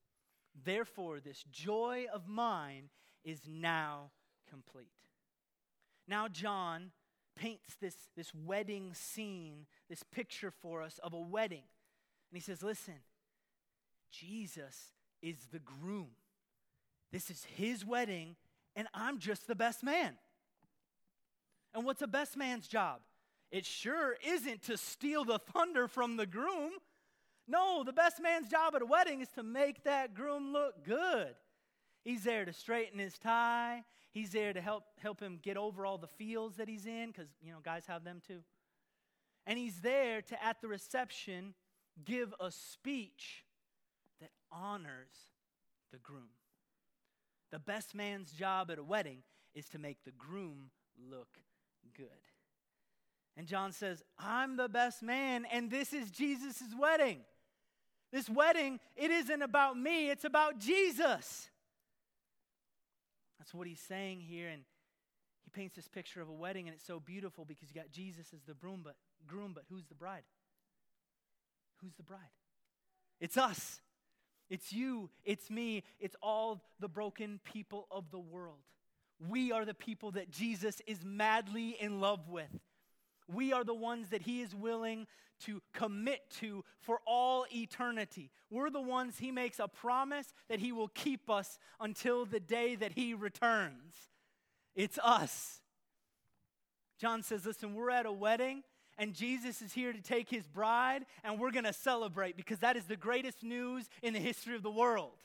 Therefore, 0.64 1.20
this 1.20 1.44
joy 1.52 2.06
of 2.10 2.28
mine 2.28 2.88
is 3.26 3.40
now 3.46 4.10
complete. 4.48 4.88
Now, 6.08 6.28
John 6.28 6.92
paints 7.40 7.76
this, 7.80 7.96
this 8.16 8.32
wedding 8.34 8.92
scene, 8.92 9.66
this 9.88 10.02
picture 10.02 10.50
for 10.50 10.82
us 10.82 11.00
of 11.02 11.14
a 11.14 11.20
wedding. 11.20 11.62
And 12.30 12.36
he 12.36 12.40
says, 12.40 12.62
Listen, 12.62 13.00
Jesus 14.10 14.92
is 15.22 15.38
the 15.50 15.58
groom. 15.58 16.10
This 17.12 17.30
is 17.30 17.44
his 17.56 17.84
wedding, 17.84 18.36
and 18.76 18.86
I'm 18.92 19.18
just 19.18 19.46
the 19.46 19.54
best 19.54 19.82
man. 19.82 20.12
And 21.74 21.84
what's 21.84 22.02
a 22.02 22.06
best 22.06 22.36
man's 22.36 22.68
job? 22.68 23.00
It 23.50 23.64
sure 23.64 24.16
isn't 24.24 24.62
to 24.64 24.76
steal 24.76 25.24
the 25.24 25.38
thunder 25.38 25.88
from 25.88 26.16
the 26.16 26.26
groom. 26.26 26.72
No, 27.48 27.82
the 27.84 27.92
best 27.92 28.22
man's 28.22 28.48
job 28.48 28.76
at 28.76 28.82
a 28.82 28.86
wedding 28.86 29.22
is 29.22 29.28
to 29.30 29.42
make 29.42 29.82
that 29.84 30.14
groom 30.14 30.52
look 30.52 30.84
good. 30.84 31.34
He's 32.04 32.22
there 32.22 32.44
to 32.44 32.52
straighten 32.52 32.98
his 32.98 33.18
tie. 33.18 33.82
He's 34.12 34.30
there 34.30 34.52
to 34.52 34.60
help, 34.60 34.84
help 35.00 35.20
him 35.20 35.38
get 35.40 35.56
over 35.56 35.86
all 35.86 35.98
the 35.98 36.08
feels 36.08 36.56
that 36.56 36.68
he's 36.68 36.86
in, 36.86 37.08
because, 37.08 37.28
you 37.40 37.52
know, 37.52 37.58
guys 37.62 37.86
have 37.86 38.04
them 38.04 38.20
too. 38.26 38.40
And 39.46 39.58
he's 39.58 39.80
there 39.80 40.20
to, 40.22 40.44
at 40.44 40.60
the 40.60 40.68
reception, 40.68 41.54
give 42.04 42.34
a 42.40 42.50
speech 42.50 43.44
that 44.20 44.30
honors 44.50 45.30
the 45.92 45.98
groom. 45.98 46.30
The 47.52 47.58
best 47.58 47.94
man's 47.94 48.32
job 48.32 48.70
at 48.70 48.78
a 48.78 48.82
wedding 48.82 49.18
is 49.54 49.68
to 49.70 49.78
make 49.78 50.04
the 50.04 50.12
groom 50.12 50.70
look 51.10 51.38
good. 51.96 52.06
And 53.36 53.46
John 53.46 53.72
says, 53.72 54.02
I'm 54.18 54.56
the 54.56 54.68
best 54.68 55.02
man, 55.02 55.46
and 55.50 55.70
this 55.70 55.92
is 55.92 56.10
Jesus' 56.10 56.62
wedding. 56.78 57.20
This 58.12 58.28
wedding, 58.28 58.80
it 58.96 59.10
isn't 59.10 59.42
about 59.42 59.78
me, 59.78 60.10
it's 60.10 60.24
about 60.24 60.58
Jesus. 60.58 61.49
That's 63.40 63.54
what 63.54 63.66
he's 63.66 63.80
saying 63.80 64.20
here. 64.20 64.48
And 64.48 64.62
he 65.42 65.50
paints 65.50 65.74
this 65.74 65.88
picture 65.88 66.20
of 66.20 66.28
a 66.28 66.32
wedding, 66.32 66.68
and 66.68 66.74
it's 66.76 66.86
so 66.86 67.00
beautiful 67.00 67.46
because 67.46 67.70
you 67.70 67.80
got 67.80 67.90
Jesus 67.90 68.26
as 68.34 68.42
the 68.46 68.52
groom, 68.52 68.82
but 68.84 68.94
groom, 69.26 69.52
but 69.54 69.64
who's 69.70 69.86
the 69.86 69.94
bride? 69.94 70.24
Who's 71.80 71.94
the 71.94 72.02
bride? 72.02 72.20
It's 73.18 73.38
us. 73.38 73.80
It's 74.50 74.72
you. 74.72 75.08
It's 75.24 75.48
me. 75.50 75.84
It's 75.98 76.16
all 76.22 76.62
the 76.80 76.88
broken 76.88 77.40
people 77.42 77.86
of 77.90 78.10
the 78.10 78.18
world. 78.18 78.58
We 79.28 79.52
are 79.52 79.64
the 79.64 79.74
people 79.74 80.10
that 80.12 80.30
Jesus 80.30 80.82
is 80.86 81.02
madly 81.02 81.76
in 81.80 82.00
love 82.00 82.28
with. 82.28 82.50
We 83.32 83.52
are 83.52 83.64
the 83.64 83.74
ones 83.74 84.10
that 84.10 84.22
he 84.22 84.40
is 84.40 84.54
willing 84.54 85.06
to 85.44 85.62
commit 85.72 86.20
to 86.40 86.64
for 86.80 87.00
all 87.06 87.46
eternity. 87.54 88.30
We're 88.50 88.70
the 88.70 88.80
ones 88.80 89.18
he 89.18 89.30
makes 89.30 89.58
a 89.58 89.68
promise 89.68 90.32
that 90.48 90.60
he 90.60 90.72
will 90.72 90.88
keep 90.88 91.30
us 91.30 91.58
until 91.80 92.26
the 92.26 92.40
day 92.40 92.74
that 92.76 92.92
he 92.92 93.14
returns. 93.14 93.94
It's 94.74 94.98
us. 95.02 95.60
John 97.00 97.22
says, 97.22 97.46
Listen, 97.46 97.74
we're 97.74 97.90
at 97.90 98.06
a 98.06 98.12
wedding, 98.12 98.62
and 98.98 99.14
Jesus 99.14 99.62
is 99.62 99.72
here 99.72 99.92
to 99.92 100.02
take 100.02 100.28
his 100.28 100.46
bride, 100.46 101.06
and 101.24 101.38
we're 101.38 101.50
going 101.50 101.64
to 101.64 101.72
celebrate 101.72 102.36
because 102.36 102.58
that 102.58 102.76
is 102.76 102.84
the 102.84 102.96
greatest 102.96 103.42
news 103.42 103.88
in 104.02 104.12
the 104.12 104.20
history 104.20 104.54
of 104.54 104.62
the 104.62 104.70
world. 104.70 105.18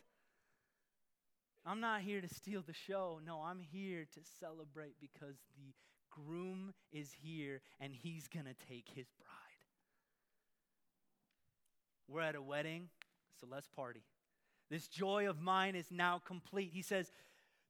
I'm 1.65 1.79
not 1.81 2.01
here 2.01 2.21
to 2.21 2.29
steal 2.29 2.61
the 2.65 2.73
show. 2.73 3.19
No, 3.25 3.41
I'm 3.41 3.59
here 3.59 4.05
to 4.13 4.19
celebrate 4.39 4.95
because 5.01 5.35
the 5.57 5.73
groom 6.25 6.73
is 6.91 7.11
here 7.21 7.61
and 7.79 7.93
he's 7.93 8.27
going 8.27 8.45
to 8.45 8.55
take 8.67 8.87
his 8.95 9.07
bride. 9.19 9.29
We're 12.07 12.21
at 12.21 12.35
a 12.35 12.41
wedding, 12.41 12.89
so 13.39 13.47
let's 13.49 13.67
party. 13.67 14.03
This 14.69 14.87
joy 14.87 15.29
of 15.29 15.41
mine 15.41 15.75
is 15.75 15.91
now 15.91 16.21
complete. 16.25 16.71
He 16.73 16.81
says, 16.81 17.11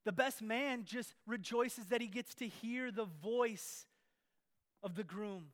the 0.05 0.11
best 0.11 0.41
man 0.41 0.83
just 0.85 1.15
rejoices 1.25 1.85
that 1.87 1.99
he 1.99 2.07
gets 2.07 2.35
to 2.35 2.47
hear 2.47 2.91
the 2.91 3.05
voice 3.05 3.87
of 4.83 4.95
the 4.95 5.03
groom. 5.03 5.47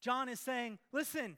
John 0.00 0.28
is 0.28 0.40
saying, 0.40 0.78
Listen, 0.92 1.36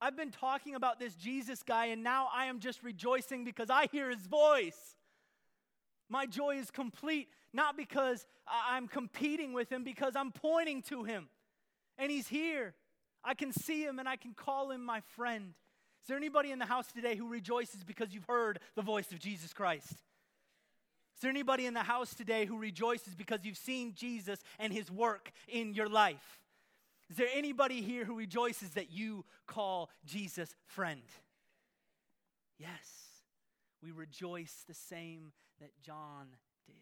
I've 0.00 0.16
been 0.16 0.32
talking 0.32 0.74
about 0.74 0.98
this 0.98 1.14
Jesus 1.14 1.62
guy, 1.62 1.86
and 1.86 2.02
now 2.02 2.28
I 2.34 2.46
am 2.46 2.58
just 2.58 2.82
rejoicing 2.82 3.44
because 3.44 3.70
I 3.70 3.86
hear 3.92 4.10
his 4.10 4.26
voice. 4.26 4.96
My 6.08 6.26
joy 6.26 6.56
is 6.56 6.70
complete, 6.70 7.28
not 7.52 7.76
because 7.76 8.26
I'm 8.46 8.88
competing 8.88 9.52
with 9.52 9.70
him, 9.70 9.84
because 9.84 10.14
I'm 10.16 10.32
pointing 10.32 10.82
to 10.82 11.04
him. 11.04 11.28
And 11.98 12.10
he's 12.10 12.28
here. 12.28 12.74
I 13.24 13.34
can 13.34 13.52
see 13.52 13.82
him 13.82 13.98
and 13.98 14.08
I 14.08 14.16
can 14.16 14.34
call 14.34 14.70
him 14.70 14.84
my 14.84 15.00
friend. 15.16 15.54
Is 16.02 16.08
there 16.08 16.16
anybody 16.16 16.50
in 16.50 16.58
the 16.58 16.66
house 16.66 16.92
today 16.92 17.16
who 17.16 17.28
rejoices 17.28 17.82
because 17.82 18.12
you've 18.12 18.26
heard 18.26 18.60
the 18.74 18.82
voice 18.82 19.10
of 19.12 19.18
Jesus 19.18 19.54
Christ? 19.54 19.90
Is 19.90 21.20
there 21.22 21.30
anybody 21.30 21.64
in 21.64 21.72
the 21.72 21.82
house 21.82 22.14
today 22.14 22.44
who 22.44 22.58
rejoices 22.58 23.14
because 23.14 23.40
you've 23.44 23.56
seen 23.56 23.94
Jesus 23.94 24.40
and 24.58 24.72
his 24.72 24.90
work 24.90 25.30
in 25.48 25.72
your 25.72 25.88
life? 25.88 26.40
Is 27.08 27.16
there 27.16 27.28
anybody 27.34 27.80
here 27.80 28.04
who 28.04 28.16
rejoices 28.16 28.70
that 28.70 28.90
you 28.90 29.24
call 29.46 29.88
Jesus 30.04 30.54
friend? 30.66 31.02
Yes, 32.58 33.22
we 33.82 33.90
rejoice 33.90 34.64
the 34.66 34.74
same 34.74 35.32
that 35.60 35.72
John 35.82 36.28
did. 36.66 36.74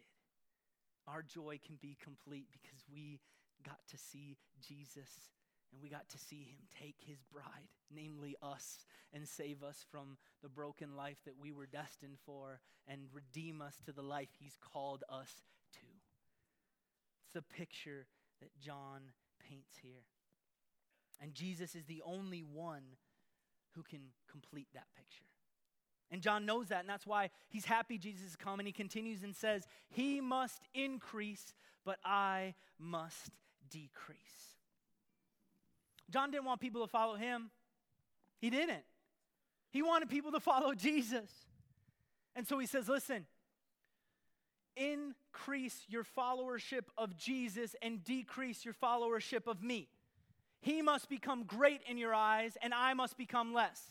Our 1.07 1.21
joy 1.21 1.59
can 1.65 1.77
be 1.81 1.97
complete 2.01 2.47
because 2.51 2.83
we 2.91 3.19
got 3.63 3.79
to 3.89 3.97
see 3.97 4.37
Jesus 4.61 5.29
and 5.71 5.81
we 5.81 5.89
got 5.89 6.07
to 6.09 6.17
see 6.17 6.43
him 6.43 6.59
take 6.79 6.97
his 6.99 7.23
bride, 7.31 7.69
namely 7.93 8.35
us, 8.41 8.85
and 9.11 9.27
save 9.27 9.63
us 9.63 9.83
from 9.89 10.17
the 10.41 10.49
broken 10.49 10.95
life 10.95 11.17
that 11.25 11.39
we 11.41 11.51
were 11.51 11.65
destined 11.65 12.17
for 12.25 12.59
and 12.87 13.01
redeem 13.11 13.61
us 13.61 13.75
to 13.85 13.91
the 13.91 14.03
life 14.03 14.29
he's 14.39 14.57
called 14.61 15.03
us 15.09 15.41
to. 15.73 15.87
It's 17.25 17.33
the 17.33 17.41
picture 17.41 18.05
that 18.39 18.51
John 18.59 19.13
paints 19.49 19.77
here. 19.81 20.05
And 21.19 21.33
Jesus 21.33 21.75
is 21.75 21.85
the 21.85 22.01
only 22.05 22.43
one 22.43 22.83
who 23.75 23.81
can 23.81 24.11
complete 24.29 24.67
that 24.73 24.87
picture. 24.95 25.32
And 26.13 26.21
John 26.21 26.45
knows 26.45 26.67
that, 26.67 26.81
and 26.81 26.87
that's 26.87 27.07
why 27.07 27.31
he's 27.49 27.65
happy 27.65 27.97
Jesus 27.97 28.21
has 28.23 28.35
come. 28.35 28.59
And 28.59 28.67
he 28.67 28.71
continues 28.71 29.23
and 29.23 29.35
says, 29.35 29.63
He 29.89 30.21
must 30.21 30.61
increase, 30.75 31.55
but 31.83 31.97
I 32.05 32.53
must 32.77 33.31
decrease. 33.71 34.19
John 36.11 36.29
didn't 36.29 36.45
want 36.45 36.61
people 36.61 36.85
to 36.85 36.87
follow 36.87 37.15
him, 37.15 37.49
he 38.39 38.51
didn't. 38.51 38.83
He 39.71 39.81
wanted 39.81 40.07
people 40.07 40.31
to 40.33 40.39
follow 40.39 40.75
Jesus. 40.75 41.31
And 42.35 42.47
so 42.47 42.59
he 42.59 42.67
says, 42.67 42.87
listen, 42.87 43.25
increase 44.75 45.83
your 45.87 46.03
followership 46.15 46.83
of 46.95 47.17
Jesus 47.17 47.75
and 47.81 48.03
decrease 48.03 48.63
your 48.63 48.75
followership 48.75 49.47
of 49.47 49.63
me. 49.63 49.87
He 50.61 50.83
must 50.83 51.09
become 51.09 51.43
great 51.43 51.81
in 51.89 51.97
your 51.97 52.13
eyes, 52.13 52.55
and 52.61 52.71
I 52.71 52.93
must 52.93 53.17
become 53.17 53.51
less. 53.51 53.81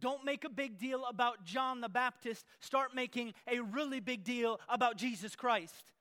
Don't 0.00 0.24
make 0.24 0.44
a 0.44 0.48
big 0.48 0.78
deal 0.78 1.04
about 1.06 1.44
John 1.44 1.80
the 1.80 1.88
Baptist. 1.88 2.44
Start 2.60 2.94
making 2.94 3.34
a 3.50 3.60
really 3.60 4.00
big 4.00 4.24
deal 4.24 4.60
about 4.68 4.96
Jesus 4.96 5.34
Christ. 5.34 5.92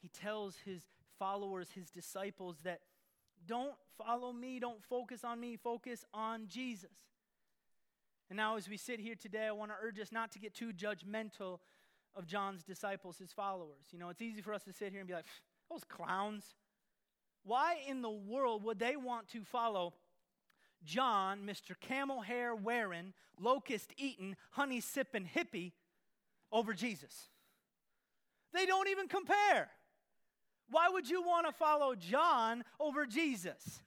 he 0.00 0.08
tells 0.08 0.56
his 0.64 0.82
followers, 1.18 1.68
his 1.74 1.90
disciples, 1.90 2.56
that 2.64 2.80
don't 3.46 3.74
follow 3.96 4.32
me, 4.32 4.58
don't 4.60 4.82
focus 4.84 5.24
on 5.24 5.40
me, 5.40 5.56
focus 5.56 6.04
on 6.14 6.46
Jesus. 6.48 6.90
And 8.28 8.36
now, 8.36 8.56
as 8.56 8.68
we 8.68 8.76
sit 8.76 8.98
here 8.98 9.14
today, 9.14 9.46
I 9.46 9.52
want 9.52 9.70
to 9.70 9.76
urge 9.80 10.00
us 10.00 10.10
not 10.10 10.32
to 10.32 10.38
get 10.38 10.54
too 10.54 10.72
judgmental 10.72 11.58
of 12.14 12.26
John's 12.26 12.64
disciples, 12.64 13.18
his 13.18 13.32
followers. 13.32 13.86
You 13.92 13.98
know, 13.98 14.08
it's 14.08 14.22
easy 14.22 14.40
for 14.40 14.52
us 14.52 14.64
to 14.64 14.72
sit 14.72 14.90
here 14.90 15.00
and 15.00 15.08
be 15.08 15.14
like, 15.14 15.26
those 15.70 15.84
clowns. 15.84 16.44
Why 17.44 17.76
in 17.86 18.02
the 18.02 18.10
world 18.10 18.64
would 18.64 18.78
they 18.78 18.96
want 18.96 19.28
to 19.28 19.44
follow 19.44 19.94
John, 20.86 21.40
Mr. 21.44 21.78
Camel 21.78 22.22
hair 22.22 22.54
wearing, 22.54 23.12
locust 23.40 23.92
eating, 23.98 24.36
honey 24.52 24.80
sipping 24.80 25.28
hippie, 25.34 25.72
over 26.52 26.72
Jesus? 26.72 27.28
They 28.54 28.64
don't 28.64 28.88
even 28.88 29.08
compare. 29.08 29.68
Why 30.70 30.88
would 30.88 31.08
you 31.08 31.22
want 31.22 31.46
to 31.46 31.52
follow 31.52 31.94
John 31.94 32.64
over 32.80 33.04
Jesus? 33.04 33.82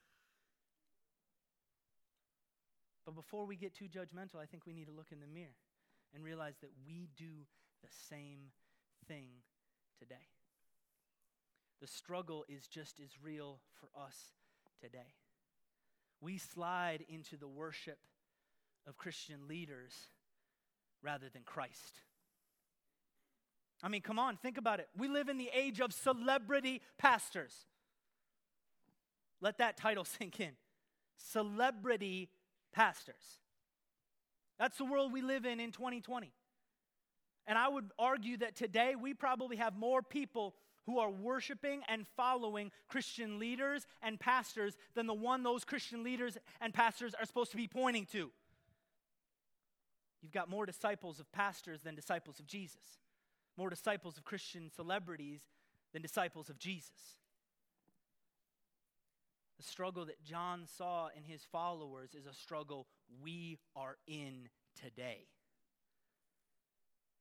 But 3.05 3.15
before 3.15 3.45
we 3.45 3.55
get 3.55 3.73
too 3.73 3.85
judgmental, 3.85 4.35
I 4.41 4.45
think 4.45 4.65
we 4.67 4.73
need 4.73 4.85
to 4.85 4.93
look 4.93 5.11
in 5.11 5.19
the 5.19 5.27
mirror 5.27 5.55
and 6.13 6.23
realize 6.23 6.55
that 6.61 6.69
we 6.85 7.09
do 7.17 7.47
the 7.81 7.89
same 8.09 8.51
thing 9.07 9.25
today. 9.97 10.15
The 11.81 11.87
struggle 11.87 12.45
is 12.47 12.67
just 12.67 12.99
as 12.99 13.09
real 13.23 13.59
for 13.79 13.87
us 13.99 14.15
today. 14.81 15.15
We 16.21 16.37
slide 16.37 17.05
into 17.07 17.37
the 17.37 17.47
worship 17.47 17.99
of 18.87 18.97
Christian 18.97 19.47
leaders 19.47 19.93
rather 21.01 21.29
than 21.31 21.43
Christ. 21.43 22.01
I 23.81 23.87
mean, 23.87 24.01
come 24.01 24.19
on, 24.19 24.35
think 24.37 24.57
about 24.57 24.79
it. 24.79 24.89
We 24.97 25.07
live 25.07 25.29
in 25.29 25.37
the 25.37 25.49
age 25.53 25.79
of 25.79 25.93
celebrity 25.93 26.81
pastors. 26.97 27.53
Let 29.41 29.59
that 29.59 29.77
title 29.77 30.05
sink 30.19 30.39
in. 30.39 30.51
Celebrity 31.17 32.29
pastors. 32.73 33.39
That's 34.57 34.77
the 34.77 34.85
world 34.85 35.13
we 35.13 35.21
live 35.21 35.45
in 35.45 35.59
in 35.59 35.71
2020. 35.71 36.33
And 37.47 37.57
I 37.57 37.67
would 37.67 37.85
argue 37.97 38.37
that 38.37 38.55
today 38.55 38.95
we 38.99 39.13
probably 39.13 39.55
have 39.57 39.75
more 39.75 40.01
people 40.01 40.55
who 40.89 40.99
are 40.99 41.09
worshiping 41.09 41.81
and 41.87 42.05
following 42.17 42.71
Christian 42.87 43.39
leaders 43.39 43.85
and 44.01 44.19
pastors 44.19 44.77
than 44.95 45.07
the 45.07 45.13
one 45.13 45.43
those 45.43 45.63
Christian 45.63 46.03
leaders 46.03 46.37
and 46.61 46.73
pastors 46.73 47.13
are 47.13 47.25
supposed 47.25 47.51
to 47.51 47.57
be 47.57 47.67
pointing 47.67 48.05
to. 48.07 48.31
You've 50.21 50.31
got 50.31 50.49
more 50.49 50.65
disciples 50.65 51.19
of 51.19 51.31
pastors 51.31 51.81
than 51.81 51.95
disciples 51.95 52.39
of 52.39 52.47
Jesus 52.47 52.99
more 53.59 53.69
disciples 53.69 54.17
of 54.17 54.23
Christian 54.23 54.71
celebrities 54.73 55.41
than 55.91 56.01
disciples 56.01 56.49
of 56.49 56.57
Jesus. 56.57 57.19
The 59.57 59.63
struggle 59.63 60.05
that 60.05 60.23
John 60.23 60.65
saw 60.77 61.09
in 61.15 61.25
his 61.25 61.43
followers 61.51 62.15
is 62.15 62.25
a 62.25 62.33
struggle 62.33 62.87
we 63.21 63.59
are 63.75 63.97
in 64.07 64.47
today. 64.81 65.27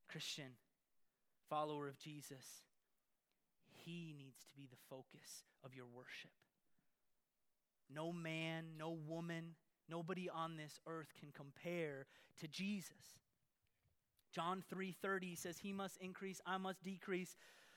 Christian, 0.08 0.52
follower 1.50 1.88
of 1.88 1.98
Jesus, 1.98 2.62
he 3.88 4.14
needs 4.16 4.44
to 4.44 4.54
be 4.54 4.66
the 4.66 4.76
focus 4.90 5.44
of 5.64 5.74
your 5.74 5.86
worship. 5.86 6.30
No 7.92 8.12
man, 8.12 8.64
no 8.78 8.90
woman, 8.90 9.54
nobody 9.88 10.28
on 10.28 10.56
this 10.56 10.78
earth 10.86 11.08
can 11.18 11.30
compare 11.32 12.06
to 12.40 12.48
Jesus. 12.48 13.18
John 14.30 14.62
3:30 14.70 15.34
says 15.36 15.58
he 15.58 15.72
must 15.72 15.96
increase, 15.98 16.40
I 16.44 16.58
must 16.58 16.82
decrease. 16.82 17.36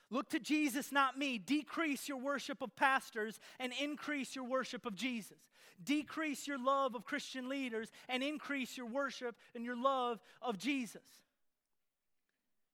Look 0.09 0.29
to 0.31 0.39
Jesus, 0.39 0.91
not 0.91 1.17
me. 1.17 1.37
Decrease 1.37 2.09
your 2.09 2.17
worship 2.17 2.61
of 2.61 2.75
pastors 2.75 3.39
and 3.59 3.71
increase 3.79 4.35
your 4.35 4.43
worship 4.43 4.85
of 4.85 4.93
Jesus. 4.93 5.39
Decrease 5.81 6.45
your 6.45 6.59
love 6.59 6.95
of 6.95 7.05
Christian 7.05 7.47
leaders 7.47 7.89
and 8.09 8.21
increase 8.21 8.75
your 8.75 8.87
worship 8.87 9.37
and 9.55 9.63
your 9.63 9.77
love 9.77 10.19
of 10.41 10.57
Jesus. 10.57 11.07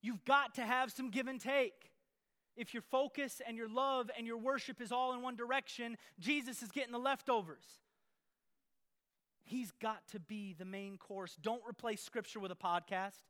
You've 0.02 0.26
got 0.26 0.56
to 0.56 0.66
have 0.66 0.92
some 0.92 1.12
give 1.12 1.28
and 1.28 1.40
take. 1.40 1.92
If 2.58 2.74
your 2.74 2.82
focus 2.82 3.42
and 3.48 3.56
your 3.56 3.70
love 3.70 4.10
and 4.18 4.26
your 4.26 4.38
worship 4.38 4.82
is 4.82 4.92
all 4.92 5.14
in 5.14 5.22
one 5.22 5.36
direction, 5.36 5.96
Jesus 6.20 6.64
is 6.64 6.72
getting 6.72 6.92
the 6.92 7.00
leftovers. 7.00 7.66
He's 9.44 9.72
got 9.80 10.06
to 10.12 10.20
be 10.20 10.56
the 10.58 10.66
main 10.66 10.98
course. 10.98 11.38
Don't 11.42 11.62
replace 11.68 12.02
scripture 12.02 12.40
with 12.40 12.52
a 12.52 12.56
podcast. 12.56 13.24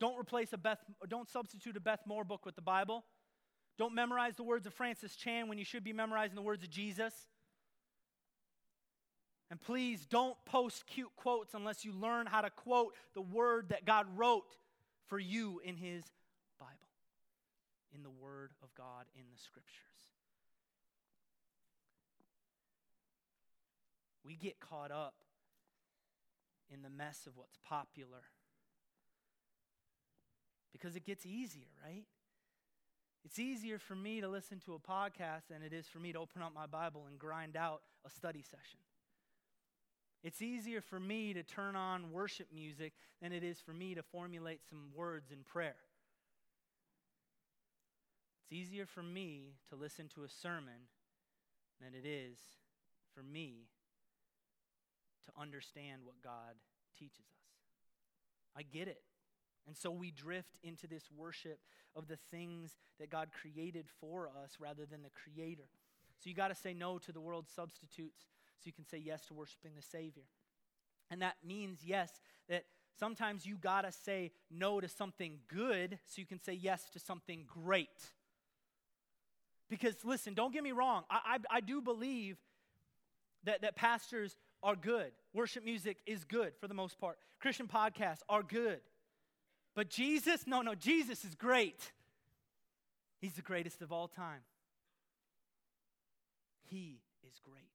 Don't 0.00 0.18
replace 0.18 0.52
a 0.54 0.58
Beth, 0.58 0.78
don't 1.08 1.28
substitute 1.28 1.76
a 1.76 1.80
Beth 1.80 2.00
Moore 2.06 2.24
book 2.24 2.46
with 2.46 2.56
the 2.56 2.62
Bible. 2.62 3.04
Don't 3.78 3.94
memorize 3.94 4.34
the 4.36 4.42
words 4.42 4.66
of 4.66 4.74
Francis 4.74 5.14
Chan 5.14 5.48
when 5.48 5.58
you 5.58 5.64
should 5.64 5.84
be 5.84 5.92
memorizing 5.92 6.36
the 6.36 6.42
words 6.42 6.64
of 6.64 6.70
Jesus. 6.70 7.14
And 9.50 9.60
please 9.60 10.06
don't 10.06 10.36
post 10.46 10.86
cute 10.86 11.10
quotes 11.16 11.54
unless 11.54 11.84
you 11.84 11.92
learn 11.92 12.26
how 12.26 12.40
to 12.40 12.50
quote 12.50 12.94
the 13.14 13.20
word 13.20 13.68
that 13.70 13.84
God 13.84 14.06
wrote 14.16 14.56
for 15.06 15.18
you 15.18 15.60
in 15.64 15.76
His 15.76 16.04
in 17.94 18.02
the 18.02 18.10
Word 18.10 18.52
of 18.62 18.74
God, 18.74 19.06
in 19.14 19.24
the 19.30 19.38
Scriptures. 19.38 19.74
We 24.24 24.36
get 24.36 24.60
caught 24.60 24.90
up 24.90 25.14
in 26.72 26.82
the 26.82 26.90
mess 26.90 27.26
of 27.26 27.36
what's 27.36 27.56
popular 27.64 28.22
because 30.72 30.94
it 30.94 31.04
gets 31.04 31.26
easier, 31.26 31.66
right? 31.84 32.04
It's 33.24 33.38
easier 33.38 33.78
for 33.78 33.94
me 33.94 34.20
to 34.20 34.28
listen 34.28 34.60
to 34.66 34.74
a 34.74 34.78
podcast 34.78 35.48
than 35.50 35.62
it 35.62 35.72
is 35.72 35.86
for 35.86 35.98
me 35.98 36.12
to 36.12 36.18
open 36.18 36.42
up 36.42 36.54
my 36.54 36.66
Bible 36.66 37.04
and 37.08 37.18
grind 37.18 37.56
out 37.56 37.82
a 38.06 38.10
study 38.10 38.42
session. 38.42 38.78
It's 40.22 40.42
easier 40.42 40.80
for 40.80 41.00
me 41.00 41.32
to 41.34 41.42
turn 41.42 41.76
on 41.76 42.12
worship 42.12 42.48
music 42.52 42.92
than 43.22 43.32
it 43.32 43.42
is 43.42 43.58
for 43.60 43.72
me 43.72 43.94
to 43.94 44.02
formulate 44.02 44.60
some 44.68 44.90
words 44.94 45.30
in 45.30 45.38
prayer. 45.44 45.76
It's 48.50 48.58
easier 48.58 48.86
for 48.86 49.02
me 49.02 49.52
to 49.68 49.76
listen 49.76 50.08
to 50.14 50.24
a 50.24 50.28
sermon 50.28 50.88
than 51.80 51.94
it 51.94 52.04
is 52.04 52.36
for 53.14 53.22
me 53.22 53.68
to 55.26 55.40
understand 55.40 56.02
what 56.04 56.20
God 56.20 56.56
teaches 56.98 57.26
us. 57.30 57.46
I 58.56 58.62
get 58.62 58.88
it. 58.88 59.02
And 59.68 59.76
so 59.76 59.92
we 59.92 60.10
drift 60.10 60.58
into 60.64 60.88
this 60.88 61.04
worship 61.16 61.60
of 61.94 62.08
the 62.08 62.18
things 62.32 62.76
that 62.98 63.08
God 63.08 63.28
created 63.40 63.86
for 64.00 64.28
us 64.42 64.56
rather 64.58 64.84
than 64.84 65.02
the 65.02 65.10
Creator. 65.10 65.68
So 66.18 66.28
you 66.28 66.34
got 66.34 66.48
to 66.48 66.56
say 66.56 66.74
no 66.74 66.98
to 66.98 67.12
the 67.12 67.20
world's 67.20 67.52
substitutes 67.52 68.22
so 68.58 68.62
you 68.64 68.72
can 68.72 68.86
say 68.86 68.98
yes 68.98 69.26
to 69.26 69.34
worshiping 69.34 69.72
the 69.76 69.82
Savior. 69.82 70.24
And 71.08 71.22
that 71.22 71.36
means, 71.46 71.82
yes, 71.84 72.10
that 72.48 72.64
sometimes 72.98 73.46
you 73.46 73.56
got 73.56 73.82
to 73.82 73.92
say 73.92 74.32
no 74.50 74.80
to 74.80 74.88
something 74.88 75.38
good 75.46 76.00
so 76.06 76.20
you 76.20 76.26
can 76.26 76.42
say 76.42 76.54
yes 76.54 76.90
to 76.94 76.98
something 76.98 77.44
great. 77.46 78.10
Because, 79.70 79.94
listen, 80.04 80.34
don't 80.34 80.52
get 80.52 80.62
me 80.62 80.72
wrong, 80.72 81.04
I, 81.08 81.38
I, 81.50 81.56
I 81.56 81.60
do 81.60 81.80
believe 81.80 82.36
that, 83.44 83.62
that 83.62 83.76
pastors 83.76 84.36
are 84.62 84.76
good. 84.76 85.12
Worship 85.32 85.64
music 85.64 85.98
is 86.06 86.24
good 86.24 86.52
for 86.60 86.68
the 86.68 86.74
most 86.74 86.98
part. 86.98 87.16
Christian 87.40 87.68
podcasts 87.68 88.20
are 88.28 88.42
good. 88.42 88.80
But 89.74 89.88
Jesus, 89.88 90.46
no, 90.46 90.60
no, 90.60 90.74
Jesus 90.74 91.24
is 91.24 91.34
great. 91.36 91.92
He's 93.20 93.34
the 93.34 93.42
greatest 93.42 93.80
of 93.80 93.92
all 93.92 94.08
time. 94.08 94.40
He 96.68 97.00
is 97.26 97.40
great. 97.40 97.70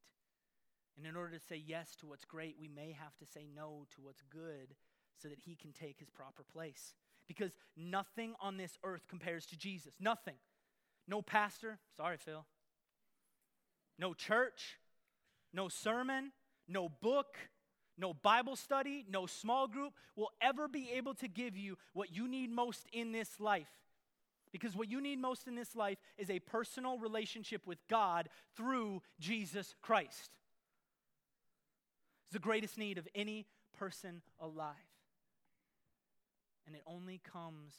And 0.97 1.05
in 1.05 1.15
order 1.15 1.37
to 1.37 1.43
say 1.43 1.61
yes 1.65 1.95
to 2.01 2.07
what's 2.07 2.25
great, 2.25 2.55
we 2.59 2.67
may 2.67 2.91
have 2.91 3.15
to 3.17 3.25
say 3.25 3.47
no 3.55 3.85
to 3.95 4.01
what's 4.01 4.21
good 4.29 4.75
so 5.21 5.29
that 5.29 5.39
he 5.39 5.55
can 5.55 5.71
take 5.71 5.99
his 5.99 6.09
proper 6.09 6.43
place. 6.43 6.93
Because 7.27 7.51
nothing 7.75 8.33
on 8.39 8.57
this 8.57 8.77
earth 8.83 9.07
compares 9.07 9.45
to 9.47 9.57
Jesus. 9.57 9.93
Nothing. 9.99 10.35
No 11.07 11.21
pastor, 11.21 11.77
sorry, 11.95 12.17
Phil. 12.17 12.45
No 13.97 14.13
church, 14.13 14.79
no 15.53 15.69
sermon, 15.69 16.31
no 16.67 16.89
book, 16.89 17.37
no 17.97 18.13
Bible 18.13 18.55
study, 18.55 19.05
no 19.09 19.25
small 19.25 19.67
group 19.67 19.93
will 20.15 20.31
ever 20.41 20.67
be 20.67 20.91
able 20.95 21.13
to 21.15 21.27
give 21.27 21.55
you 21.55 21.77
what 21.93 22.13
you 22.13 22.27
need 22.27 22.49
most 22.49 22.85
in 22.91 23.11
this 23.11 23.39
life. 23.39 23.69
Because 24.51 24.75
what 24.75 24.89
you 24.89 25.01
need 25.01 25.19
most 25.19 25.47
in 25.47 25.55
this 25.55 25.75
life 25.75 25.97
is 26.17 26.29
a 26.29 26.39
personal 26.39 26.97
relationship 26.97 27.67
with 27.67 27.77
God 27.89 28.29
through 28.55 29.01
Jesus 29.19 29.75
Christ. 29.81 30.31
It's 32.25 32.33
the 32.33 32.39
greatest 32.39 32.77
need 32.77 32.97
of 32.97 33.07
any 33.13 33.45
person 33.77 34.21
alive. 34.39 34.75
And 36.67 36.75
it 36.75 36.81
only 36.87 37.21
comes 37.31 37.73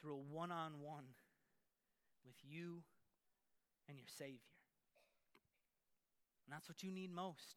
through 0.00 0.14
a 0.16 0.34
one 0.34 0.50
on 0.50 0.80
one 0.80 1.04
with 2.24 2.36
you 2.42 2.82
and 3.88 3.98
your 3.98 4.06
Savior. 4.18 4.38
And 6.46 6.54
that's 6.54 6.68
what 6.68 6.82
you 6.82 6.90
need 6.90 7.12
most. 7.12 7.56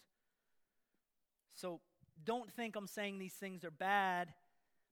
So 1.54 1.82
don't 2.26 2.52
think 2.54 2.76
I'm 2.76 2.88
saying 2.88 3.20
these 3.20 3.34
things 3.34 3.64
are 3.64 3.72
bad, 3.72 4.34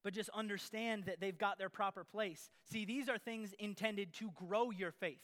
but 0.03 0.13
just 0.13 0.29
understand 0.29 1.05
that 1.05 1.19
they've 1.19 1.37
got 1.37 1.57
their 1.57 1.69
proper 1.69 2.03
place. 2.03 2.49
See, 2.71 2.85
these 2.85 3.09
are 3.09 3.17
things 3.17 3.53
intended 3.59 4.13
to 4.15 4.31
grow 4.35 4.71
your 4.71 4.91
faith. 4.91 5.21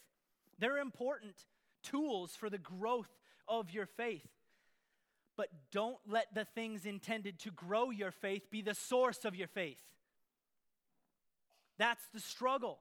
They're 0.60 0.78
important 0.78 1.36
tools 1.84 2.36
for 2.36 2.50
the 2.50 2.58
growth 2.58 3.10
of 3.48 3.72
your 3.72 3.86
faith. 3.86 4.28
But 5.38 5.50
don't 5.72 5.98
let 6.08 6.34
the 6.36 6.46
things 6.46 6.86
intended 6.86 7.40
to 7.40 7.52
grow 7.52 7.90
your 7.90 8.12
faith 8.12 8.52
be 8.52 8.62
the 8.62 8.76
source 8.76 9.26
of 9.26 9.36
your 9.36 9.48
faith. 9.48 9.82
That's 11.78 12.04
the 12.14 12.20
struggle. 12.20 12.80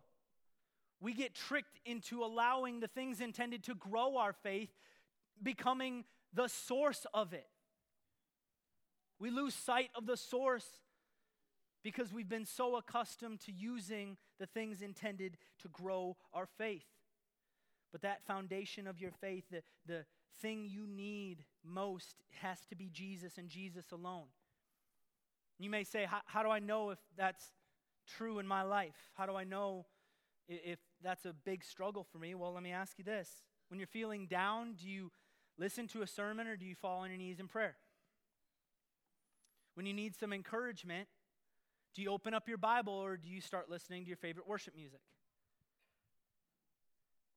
We 1.01 1.15
get 1.15 1.35
tricked 1.35 1.81
into 1.87 2.23
allowing 2.23 2.81
the 2.81 2.89
things 2.89 3.21
intended 3.21 3.65
to 3.65 3.75
grow 3.75 4.17
our 4.19 4.33
faith 4.33 4.71
becoming 5.43 6.05
the 6.33 6.49
source 6.49 7.07
of 7.15 7.33
it. 7.33 7.47
We 9.19 9.31
lose 9.31 9.55
sight 9.55 9.91
of 9.95 10.07
the 10.07 10.17
source 10.17 10.67
because 11.83 12.13
we've 12.13 12.29
been 12.29 12.47
so 12.47 12.77
accustomed 12.77 13.41
to 13.41 13.53
using 13.53 14.17
the 14.39 14.47
things 14.47 14.83
intended 14.83 15.37
to 15.61 15.69
grow 15.69 16.17
our 16.33 16.47
faith. 16.47 16.87
But 17.93 18.03
that 18.03 18.23
foundation 18.25 18.87
of 18.87 19.01
your 19.01 19.11
faith, 19.11 19.45
the, 19.51 19.63
the 19.87 20.05
thing 20.41 20.69
you 20.69 20.87
need 20.87 21.45
most, 21.65 22.17
has 22.41 22.59
to 22.69 22.77
be 22.77 22.89
Jesus 22.93 23.39
and 23.39 23.49
Jesus 23.49 23.93
alone. 23.93 24.27
You 25.59 25.71
may 25.71 25.85
say, 25.85 26.07
How 26.27 26.43
do 26.43 26.49
I 26.49 26.59
know 26.59 26.91
if 26.91 26.99
that's 27.17 27.45
true 28.17 28.39
in 28.39 28.47
my 28.47 28.63
life? 28.63 28.97
How 29.15 29.27
do 29.27 29.37
I 29.37 29.45
know 29.45 29.87
if 30.49 30.79
that's 31.03 31.25
a 31.25 31.33
big 31.33 31.65
struggle 31.65 32.05
for 32.05 32.19
me? 32.19 32.35
Well, 32.35 32.53
let 32.53 32.63
me 32.63 32.73
ask 32.73 32.99
you 32.99 33.05
this. 33.05 33.29
When 33.69 33.79
you're 33.79 33.87
feeling 33.87 34.27
down, 34.27 34.75
do 34.75 34.89
you 34.89 35.11
listen 35.59 35.87
to 35.89 36.03
a 36.03 36.07
sermon 36.07 36.47
or 36.47 36.57
do 36.57 36.65
you 36.65 36.75
fall 36.75 37.01
on 37.01 37.11
your 37.11 37.19
knees 37.19 37.41
in 37.41 37.49
prayer? 37.49 37.77
When 39.75 39.87
you 39.87 39.95
need 39.95 40.17
some 40.17 40.33
encouragement, 40.33 41.09
do 41.95 42.03
you 42.03 42.11
open 42.11 42.35
up 42.35 42.49
your 42.49 42.59
Bible 42.59 42.93
or 42.93 43.17
do 43.17 43.29
you 43.29 43.41
start 43.41 43.71
listening 43.71 44.03
to 44.03 44.09
your 44.09 44.17
favorite 44.17 44.49
worship 44.49 44.75
music? 44.77 45.01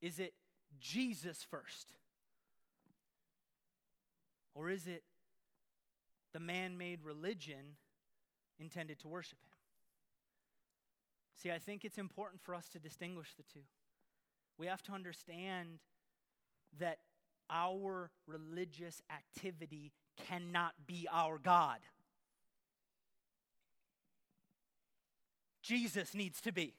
Is 0.00 0.18
it 0.18 0.34
Jesus 0.80 1.44
first? 1.48 1.92
Or 4.54 4.70
is 4.70 4.86
it 4.86 5.02
the 6.32 6.40
man 6.40 6.76
made 6.76 7.00
religion 7.02 7.76
intended 8.58 9.00
to 9.00 9.08
worship 9.08 9.38
him? 9.42 9.53
See, 11.34 11.50
I 11.50 11.58
think 11.58 11.84
it's 11.84 11.98
important 11.98 12.40
for 12.42 12.54
us 12.54 12.68
to 12.70 12.78
distinguish 12.78 13.34
the 13.36 13.42
two. 13.42 13.64
We 14.58 14.66
have 14.66 14.82
to 14.84 14.92
understand 14.92 15.80
that 16.78 16.98
our 17.50 18.10
religious 18.26 19.02
activity 19.10 19.92
cannot 20.28 20.72
be 20.86 21.08
our 21.10 21.38
God. 21.38 21.80
Jesus 25.62 26.14
needs 26.14 26.40
to 26.42 26.52
be. 26.52 26.74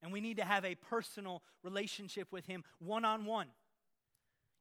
And 0.00 0.12
we 0.12 0.20
need 0.20 0.36
to 0.36 0.44
have 0.44 0.64
a 0.64 0.76
personal 0.76 1.42
relationship 1.62 2.28
with 2.30 2.46
Him 2.46 2.62
one 2.78 3.04
on 3.04 3.24
one. 3.24 3.48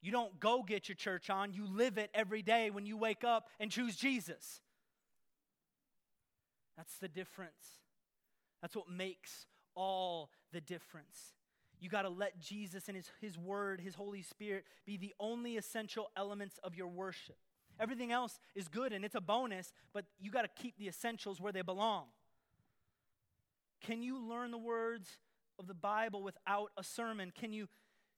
You 0.01 0.11
don't 0.11 0.39
go 0.39 0.63
get 0.63 0.89
your 0.89 0.95
church 0.95 1.29
on, 1.29 1.53
you 1.53 1.67
live 1.67 1.97
it 1.97 2.09
every 2.13 2.41
day 2.41 2.69
when 2.69 2.85
you 2.85 2.97
wake 2.97 3.23
up 3.23 3.49
and 3.59 3.71
choose 3.71 3.95
Jesus. 3.95 4.61
That's 6.77 6.97
the 6.99 7.07
difference. 7.07 7.81
That's 8.61 8.75
what 8.75 8.89
makes 8.89 9.47
all 9.75 10.29
the 10.53 10.61
difference. 10.61 11.33
You 11.79 11.89
got 11.89 12.03
to 12.03 12.09
let 12.09 12.39
Jesus 12.39 12.87
and 12.87 12.95
his, 12.95 13.09
his 13.21 13.37
Word, 13.37 13.81
His 13.81 13.95
Holy 13.95 14.21
Spirit, 14.21 14.65
be 14.85 14.97
the 14.97 15.13
only 15.19 15.57
essential 15.57 16.09
elements 16.15 16.59
of 16.63 16.75
your 16.75 16.87
worship. 16.87 17.37
Everything 17.79 18.11
else 18.11 18.39
is 18.55 18.67
good 18.67 18.93
and 18.93 19.05
it's 19.05 19.15
a 19.15 19.21
bonus, 19.21 19.71
but 19.93 20.05
you 20.19 20.31
got 20.31 20.41
to 20.41 20.61
keep 20.61 20.77
the 20.77 20.87
essentials 20.87 21.39
where 21.39 21.51
they 21.51 21.61
belong. 21.61 22.05
Can 23.81 24.01
you 24.01 24.19
learn 24.19 24.49
the 24.49 24.57
words 24.57 25.17
of 25.59 25.67
the 25.67 25.75
Bible 25.75 26.23
without 26.23 26.71
a 26.77 26.83
sermon? 26.83 27.31
Can 27.37 27.53
you, 27.53 27.67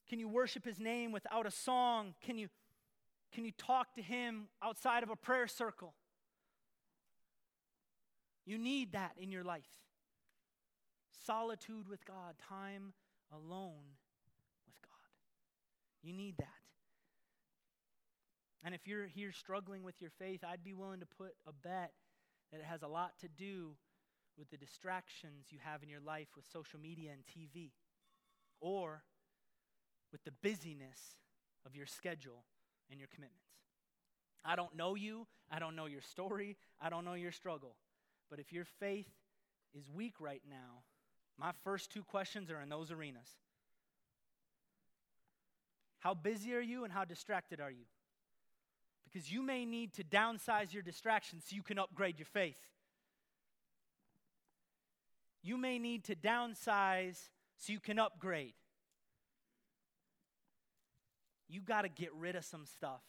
can 0.08 0.20
you 0.20 0.30
worship 0.30 0.64
His 0.64 0.80
name 0.80 1.12
without 1.12 1.46
a 1.46 1.52
song? 1.52 2.16
Can 2.22 2.38
you, 2.38 2.48
can 3.34 3.44
you 3.44 3.52
talk 3.52 3.94
to 3.96 4.02
Him 4.02 4.48
outside 4.64 5.04
of 5.04 5.10
a 5.10 5.18
prayer 5.18 5.48
circle? 5.48 5.94
You 8.50 8.58
need 8.58 8.94
that 8.94 9.12
in 9.22 9.32
your 9.32 9.44
life. 9.44 9.70
Solitude 11.24 11.88
with 11.88 12.04
God, 12.04 12.34
time 12.50 12.94
alone 13.32 13.94
with 14.66 14.82
God. 14.82 15.12
You 16.02 16.14
need 16.14 16.36
that. 16.40 16.48
And 18.64 18.74
if 18.74 18.88
you're 18.88 19.06
here 19.06 19.32
struggling 19.32 19.84
with 19.84 20.02
your 20.02 20.10
faith, 20.10 20.40
I'd 20.44 20.64
be 20.64 20.74
willing 20.74 21.00
to 21.02 21.06
put 21.06 21.36
a 21.46 21.54
bet 21.54 21.92
that 22.52 22.58
it 22.58 22.66
has 22.66 22.82
a 22.82 22.88
lot 22.88 23.12
to 23.20 23.28
do 23.28 23.76
with 24.36 24.50
the 24.50 24.58
distractions 24.58 25.46
you 25.52 25.60
have 25.64 25.84
in 25.84 25.90
your 25.90 26.02
life 26.02 26.30
with 26.36 26.46
social 26.52 26.80
media 26.80 27.12
and 27.12 27.22
TV, 27.28 27.70
or 28.60 29.04
with 30.12 30.24
the 30.24 30.34
busyness 30.42 31.18
of 31.68 31.76
your 31.76 31.86
schedule 31.86 32.46
and 32.90 33.00
your 33.00 33.10
commitments. 33.14 33.44
I 34.44 34.56
don't 34.56 34.76
know 34.76 34.96
you, 34.96 35.28
I 35.52 35.60
don't 35.60 35.76
know 35.76 35.86
your 35.86 36.02
story, 36.02 36.58
I 36.82 36.90
don't 36.90 37.06
know 37.06 37.14
your 37.14 37.32
struggle. 37.32 37.76
But 38.30 38.40
if 38.40 38.54
your 38.54 38.66
faith 38.66 39.10
is 39.74 39.90
weak 39.90 40.16
right 40.20 40.42
now, 40.50 40.84
my 41.38 41.52
first 41.64 41.92
two 41.92 42.04
questions 42.04 42.52
are 42.52 42.62
in 42.62 42.70
those 42.70 42.92
arenas. 42.92 43.30
How 46.00 46.14
busy 46.14 46.54
are 46.54 46.62
you 46.62 46.84
and 46.84 46.94
how 46.94 47.06
distracted 47.06 47.60
are 47.60 47.72
you? 47.72 47.86
Because 49.04 49.32
you 49.32 49.42
may 49.42 49.66
need 49.66 49.94
to 49.94 50.04
downsize 50.04 50.74
your 50.74 50.84
distractions 50.84 51.46
so 51.48 51.56
you 51.56 51.64
can 51.64 51.80
upgrade 51.80 52.20
your 52.20 52.28
faith. 52.28 52.60
You 55.42 55.58
may 55.58 55.80
need 55.80 56.04
to 56.06 56.16
downsize 56.16 57.18
so 57.58 57.74
you 57.74 57.80
can 57.80 57.98
upgrade. 57.98 58.54
You 61.48 61.62
got 61.62 61.82
to 61.82 61.90
get 61.90 62.14
rid 62.14 62.36
of 62.36 62.46
some 62.46 62.66
stuff 62.66 63.02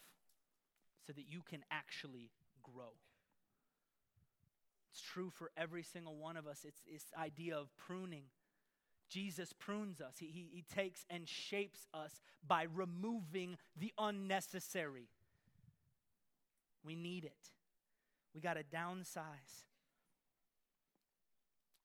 so 1.05 1.13
that 1.13 1.25
you 1.29 1.41
can 1.47 1.63
actually 1.69 2.31
grow. 2.63 2.93
It's 4.91 5.01
true 5.01 5.29
for 5.29 5.51
every 5.55 5.83
single 5.83 6.15
one 6.15 6.37
of 6.37 6.47
us. 6.47 6.65
It's 6.65 6.81
this 6.91 7.05
idea 7.17 7.57
of 7.57 7.69
pruning. 7.77 8.23
Jesus 9.09 9.53
prunes 9.53 9.99
us, 9.99 10.15
he, 10.19 10.27
he, 10.27 10.49
he 10.53 10.63
takes 10.73 11.05
and 11.09 11.27
shapes 11.27 11.85
us 11.93 12.21
by 12.47 12.67
removing 12.73 13.57
the 13.77 13.91
unnecessary. 13.97 15.09
We 16.85 16.95
need 16.95 17.25
it. 17.25 17.51
We 18.33 18.39
got 18.39 18.53
to 18.53 18.63
downsize. 18.63 19.65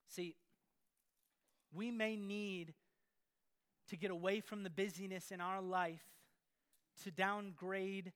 See, 0.08 0.36
we 1.74 1.90
may 1.90 2.14
need 2.14 2.74
to 3.90 3.96
get 3.96 4.12
away 4.12 4.40
from 4.40 4.62
the 4.62 4.70
busyness 4.70 5.32
in 5.32 5.40
our 5.40 5.60
life, 5.60 6.04
to 7.02 7.10
downgrade, 7.10 8.12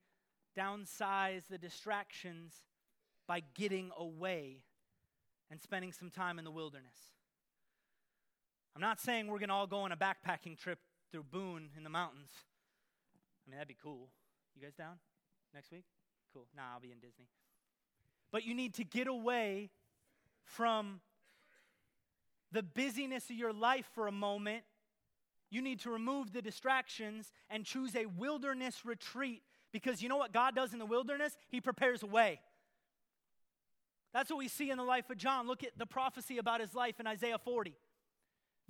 downsize 0.57 1.49
the 1.49 1.59
distractions 1.59 2.55
by 3.27 3.43
getting 3.55 3.91
away 3.99 4.63
and 5.51 5.61
spending 5.61 5.93
some 5.93 6.11
time 6.11 6.39
in 6.39 6.45
the 6.45 6.51
wilderness. 6.51 6.97
I'm 8.75 8.83
not 8.83 9.01
saying 9.01 9.27
we're 9.27 9.39
going 9.39 9.49
to 9.49 9.55
all 9.55 9.67
go 9.67 9.79
on 9.79 9.93
a 9.93 9.97
backpacking 9.97 10.57
trip 10.59 10.79
through 11.11 11.25
Boone 11.25 11.71
in 11.77 11.83
the 11.83 11.91
mountains. 11.91 12.31
I 13.47 13.51
mean, 13.51 13.57
that'd 13.57 13.69
be 13.69 13.77
cool. 13.83 14.09
You 14.55 14.63
guys 14.63 14.75
down 14.75 14.99
next 15.53 15.73
week? 15.73 15.85
Cool. 16.33 16.47
Nah, 16.57 16.63
I'll 16.75 16.81
be 16.81 16.93
in 16.93 16.99
Disney. 16.99 17.27
But 18.31 18.45
you 18.45 18.55
need 18.55 18.75
to 18.75 18.85
get 18.85 19.09
away 19.09 19.71
from 20.45 21.01
the 22.53 22.63
busyness 22.63 23.29
of 23.31 23.37
your 23.37 23.53
life 23.53 23.89
for 23.95 24.07
a 24.07 24.13
moment. 24.13 24.63
You 25.51 25.63
need 25.63 25.81
to 25.81 25.91
remove 25.91 26.33
the 26.33 26.43
distractions 26.43 27.33
and 27.49 27.65
choose 27.65 27.97
a 27.97 28.07
wilderness 28.07 28.85
retreat 28.85 29.43
because 29.73 30.03
you 30.03 30.09
know 30.09 30.17
what 30.17 30.33
God 30.33 30.55
does 30.55 30.73
in 30.73 30.79
the 30.79 30.87
wilderness? 30.87 31.37
He 31.49 31.61
prepares 31.61 32.03
a 32.03 32.07
way. 32.07 32.41
That's 34.13 34.31
what 34.31 34.39
we 34.39 34.49
see 34.49 34.71
in 34.71 34.79
the 34.79 34.85
life 34.85 35.09
of 35.11 35.17
John. 35.17 35.47
Look 35.47 35.63
at 35.63 35.79
the 35.79 35.87
prophecy 35.87 36.39
about 36.39 36.61
his 36.61 36.75
life 36.75 36.99
in 36.99 37.07
Isaiah 37.07 37.39
40. 37.39 37.75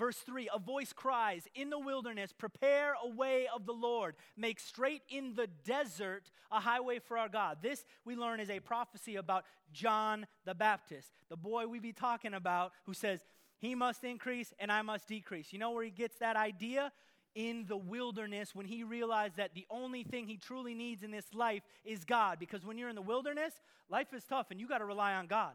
Verse 0.01 0.17
3 0.17 0.49
A 0.55 0.59
voice 0.59 0.95
cries, 0.95 1.47
In 1.55 1.69
the 1.69 1.79
wilderness, 1.79 2.33
prepare 2.33 2.95
a 3.03 3.09
way 3.09 3.47
of 3.55 3.67
the 3.67 3.73
Lord. 3.73 4.17
Make 4.35 4.59
straight 4.59 5.03
in 5.11 5.35
the 5.35 5.47
desert 5.47 6.31
a 6.51 6.59
highway 6.59 7.01
for 7.01 7.19
our 7.19 7.29
God. 7.29 7.59
This, 7.63 7.85
we 8.07 8.17
learn, 8.17 8.41
is 8.41 8.49
a 8.49 8.61
prophecy 8.61 9.17
about 9.17 9.45
John 9.73 10.27
the 10.47 10.55
Baptist, 10.55 11.13
the 11.29 11.37
boy 11.37 11.67
we 11.67 11.81
be 11.81 11.93
talking 11.93 12.33
about 12.33 12.73
who 12.87 12.95
says, 12.95 13.21
He 13.59 13.75
must 13.75 14.03
increase 14.03 14.55
and 14.59 14.73
I 14.73 14.81
must 14.81 15.07
decrease. 15.07 15.53
You 15.53 15.59
know 15.59 15.73
where 15.73 15.85
he 15.85 15.91
gets 15.91 16.17
that 16.17 16.35
idea? 16.35 16.93
In 17.35 17.67
the 17.69 17.77
wilderness 17.77 18.55
when 18.55 18.67
he 18.67 18.83
realized 18.83 19.37
that 19.37 19.55
the 19.55 19.67
only 19.71 20.03
thing 20.03 20.27
he 20.27 20.37
truly 20.37 20.75
needs 20.75 21.03
in 21.03 21.11
this 21.11 21.33
life 21.35 21.63
is 21.85 22.05
God. 22.05 22.39
Because 22.39 22.65
when 22.65 22.79
you're 22.79 22.89
in 22.89 22.97
the 22.97 23.03
wilderness, 23.03 23.55
life 23.89 24.13
is 24.13 24.25
tough 24.25 24.51
and 24.51 24.61
you 24.61 24.69
got 24.69 24.79
to 24.79 24.85
rely 24.85 25.15
on 25.15 25.27
God. 25.27 25.53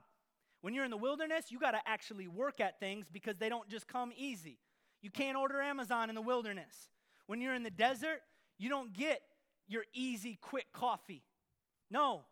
When 0.61 0.73
you're 0.73 0.85
in 0.85 0.91
the 0.91 0.97
wilderness, 0.97 1.51
you 1.51 1.59
got 1.59 1.71
to 1.71 1.81
actually 1.85 2.27
work 2.27 2.59
at 2.59 2.79
things 2.79 3.05
because 3.11 3.37
they 3.37 3.49
don't 3.49 3.69
just 3.69 3.87
come 3.87 4.11
easy. 4.17 4.57
You 5.01 5.11
can't 5.11 5.37
order 5.37 5.61
Amazon 5.61 6.09
in 6.09 6.15
the 6.15 6.21
wilderness. 6.21 6.89
When 7.27 7.39
you're 7.41 7.53
in 7.53 7.63
the 7.63 7.69
desert, 7.69 8.21
you 8.57 8.69
don't 8.69 8.93
get 8.93 9.21
your 9.67 9.83
easy, 9.93 10.37
quick 10.41 10.65
coffee. 10.73 11.23
No, 11.91 12.25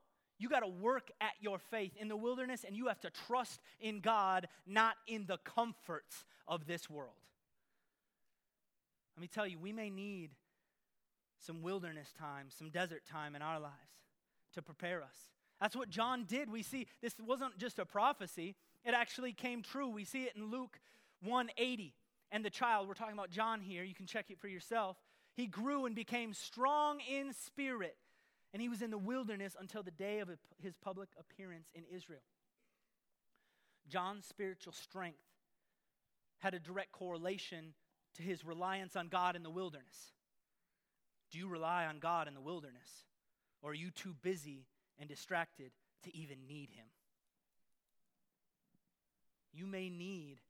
You 0.44 0.50
got 0.50 0.62
to 0.62 0.68
work 0.68 1.10
at 1.22 1.34
your 1.40 1.58
faith 1.58 1.94
in 1.98 2.08
the 2.08 2.18
wilderness, 2.18 2.66
and 2.66 2.76
you 2.76 2.88
have 2.88 3.00
to 3.02 3.10
trust 3.10 3.62
in 3.80 4.02
God, 4.02 4.48
not 4.66 4.96
in 5.08 5.26
the 5.26 5.38
comforts 5.38 6.26
of 6.48 6.66
this 6.66 6.90
world. 6.90 7.16
Let 9.16 9.22
me 9.22 9.28
tell 9.28 9.48
you, 9.48 9.60
we 9.60 9.72
may 9.74 9.90
need 9.90 10.32
some 11.40 11.62
wilderness 11.62 12.12
time, 12.18 12.48
some 12.50 12.70
desert 12.70 13.06
time 13.06 13.36
in 13.36 13.42
our 13.42 13.60
lives 13.60 13.76
to 14.54 14.62
prepare 14.62 15.02
us. 15.02 15.16
That's 15.60 15.76
what 15.76 15.90
John 15.90 16.26
did. 16.26 16.50
We 16.50 16.64
see 16.64 16.88
this 17.02 17.14
wasn't 17.26 17.58
just 17.58 17.80
a 17.80 17.86
prophecy, 17.86 18.56
it 18.84 18.94
actually 18.94 19.34
came 19.34 19.62
true. 19.62 19.88
We 19.88 20.04
see 20.04 20.24
it 20.24 20.36
in 20.36 20.50
Luke 20.50 20.80
180. 21.22 21.94
And 22.32 22.44
the 22.44 22.50
child, 22.50 22.88
we're 22.88 22.96
talking 22.96 23.14
about 23.14 23.30
John 23.30 23.62
here, 23.62 23.84
you 23.84 23.94
can 23.94 24.08
check 24.08 24.26
it 24.30 24.40
for 24.40 24.48
yourself. 24.48 24.98
He 25.36 25.48
grew 25.48 25.86
and 25.86 25.96
became 25.96 26.34
strong 26.34 27.00
in 27.00 27.34
spirit, 27.34 27.96
and 28.54 28.62
he 28.62 28.70
was 28.70 28.82
in 28.82 28.92
the 28.92 28.98
wilderness 28.98 29.56
until 29.60 29.84
the 29.84 29.92
day 29.92 30.20
of 30.20 30.30
his 30.60 30.76
public 30.76 31.10
appearance 31.20 31.68
in 31.74 31.84
Israel. 31.92 32.22
John's 33.88 34.26
spiritual 34.26 34.74
strength 34.74 35.18
had 36.40 36.54
a 36.54 36.60
direct 36.60 36.92
correlation 36.92 37.74
to 38.16 38.24
his 38.24 38.46
reliance 38.46 38.96
on 38.96 39.08
God 39.08 39.36
in 39.36 39.44
the 39.44 39.50
wilderness. 39.50 40.14
Do 41.34 41.40
you 41.40 41.48
rely 41.48 41.86
on 41.86 41.98
God 41.98 42.28
in 42.28 42.36
the 42.36 42.42
wilderness? 42.42 43.06
Or 43.64 43.72
are 43.72 43.74
you 43.74 43.90
too 43.90 44.14
busy 44.22 44.68
and 45.00 45.10
distracted 45.10 45.72
to 46.04 46.16
even 46.16 46.46
need 46.48 46.70
Him? 46.70 46.86
You 49.52 49.66
may 49.66 49.90
need 49.90 50.42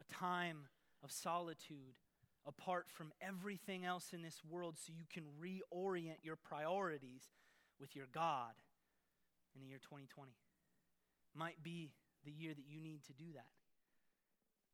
a 0.00 0.14
time 0.14 0.66
of 1.02 1.10
solitude 1.10 1.96
apart 2.46 2.86
from 2.90 3.12
everything 3.22 3.86
else 3.86 4.12
in 4.12 4.22
this 4.22 4.42
world 4.46 4.76
so 4.76 4.92
you 4.94 5.04
can 5.10 5.24
reorient 5.40 6.22
your 6.22 6.36
priorities 6.36 7.22
with 7.80 7.96
your 7.96 8.06
God 8.12 8.52
in 9.54 9.62
the 9.62 9.66
year 9.66 9.78
2020. 9.78 10.32
Might 11.34 11.62
be 11.62 11.92
the 12.24 12.32
year 12.32 12.52
that 12.52 12.66
you 12.68 12.80
need 12.80 13.02
to 13.04 13.12
do 13.12 13.32
that. 13.34 13.46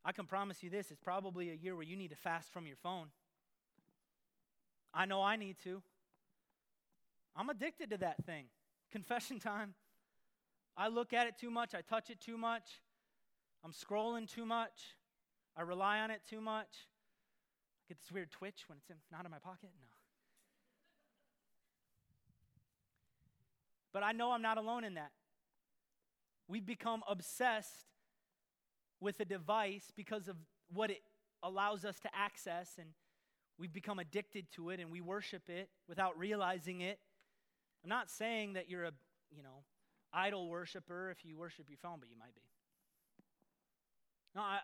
I 0.04 0.12
can 0.12 0.26
promise 0.26 0.62
you 0.62 0.70
this 0.70 0.90
it's 0.90 1.00
probably 1.00 1.50
a 1.50 1.54
year 1.54 1.74
where 1.74 1.84
you 1.84 1.96
need 1.96 2.10
to 2.10 2.16
fast 2.16 2.52
from 2.52 2.66
your 2.66 2.76
phone. 2.76 3.08
I 4.92 5.06
know 5.06 5.22
I 5.22 5.36
need 5.36 5.56
to. 5.64 5.82
I'm 7.36 7.48
addicted 7.48 7.90
to 7.90 7.96
that 7.98 8.24
thing. 8.24 8.46
Confession 8.92 9.40
time. 9.40 9.74
I 10.76 10.88
look 10.88 11.12
at 11.12 11.26
it 11.26 11.38
too 11.38 11.50
much, 11.50 11.74
I 11.74 11.82
touch 11.82 12.10
it 12.10 12.20
too 12.20 12.36
much, 12.36 12.82
I'm 13.64 13.72
scrolling 13.72 14.28
too 14.28 14.44
much, 14.44 14.96
I 15.56 15.62
rely 15.62 16.00
on 16.00 16.10
it 16.10 16.22
too 16.28 16.40
much. 16.40 16.88
I 17.78 17.82
get 17.88 18.00
this 18.00 18.10
weird 18.10 18.32
twitch 18.32 18.64
when 18.66 18.78
it's 18.78 18.90
in, 18.90 18.96
not 19.12 19.24
in 19.24 19.30
my 19.30 19.38
pocket. 19.38 19.70
No. 19.80 19.86
But 23.92 24.02
I 24.02 24.10
know 24.10 24.32
I'm 24.32 24.42
not 24.42 24.58
alone 24.58 24.82
in 24.82 24.94
that. 24.94 25.12
We've 26.48 26.66
become 26.66 27.02
obsessed 27.08 27.84
with 29.00 29.20
a 29.20 29.24
device 29.24 29.92
because 29.94 30.28
of 30.28 30.36
what 30.72 30.90
it 30.90 31.02
allows 31.42 31.84
us 31.84 32.00
to 32.00 32.08
access, 32.14 32.72
and 32.78 32.88
we've 33.58 33.72
become 33.72 33.98
addicted 33.98 34.50
to 34.52 34.70
it 34.70 34.80
and 34.80 34.90
we 34.90 35.00
worship 35.00 35.48
it 35.48 35.68
without 35.88 36.18
realizing 36.18 36.80
it. 36.80 36.98
I'm 37.82 37.90
not 37.90 38.10
saying 38.10 38.54
that 38.54 38.68
you're 38.68 38.84
a, 38.84 38.92
you 39.30 39.42
know, 39.42 39.64
idol 40.12 40.48
worshiper 40.48 41.10
if 41.10 41.24
you 41.24 41.36
worship 41.36 41.66
your 41.68 41.78
phone, 41.78 41.98
but 42.00 42.08
you 42.08 42.16
might 42.18 42.34
be. 42.34 42.40
No, 44.34 44.42
I, 44.42 44.58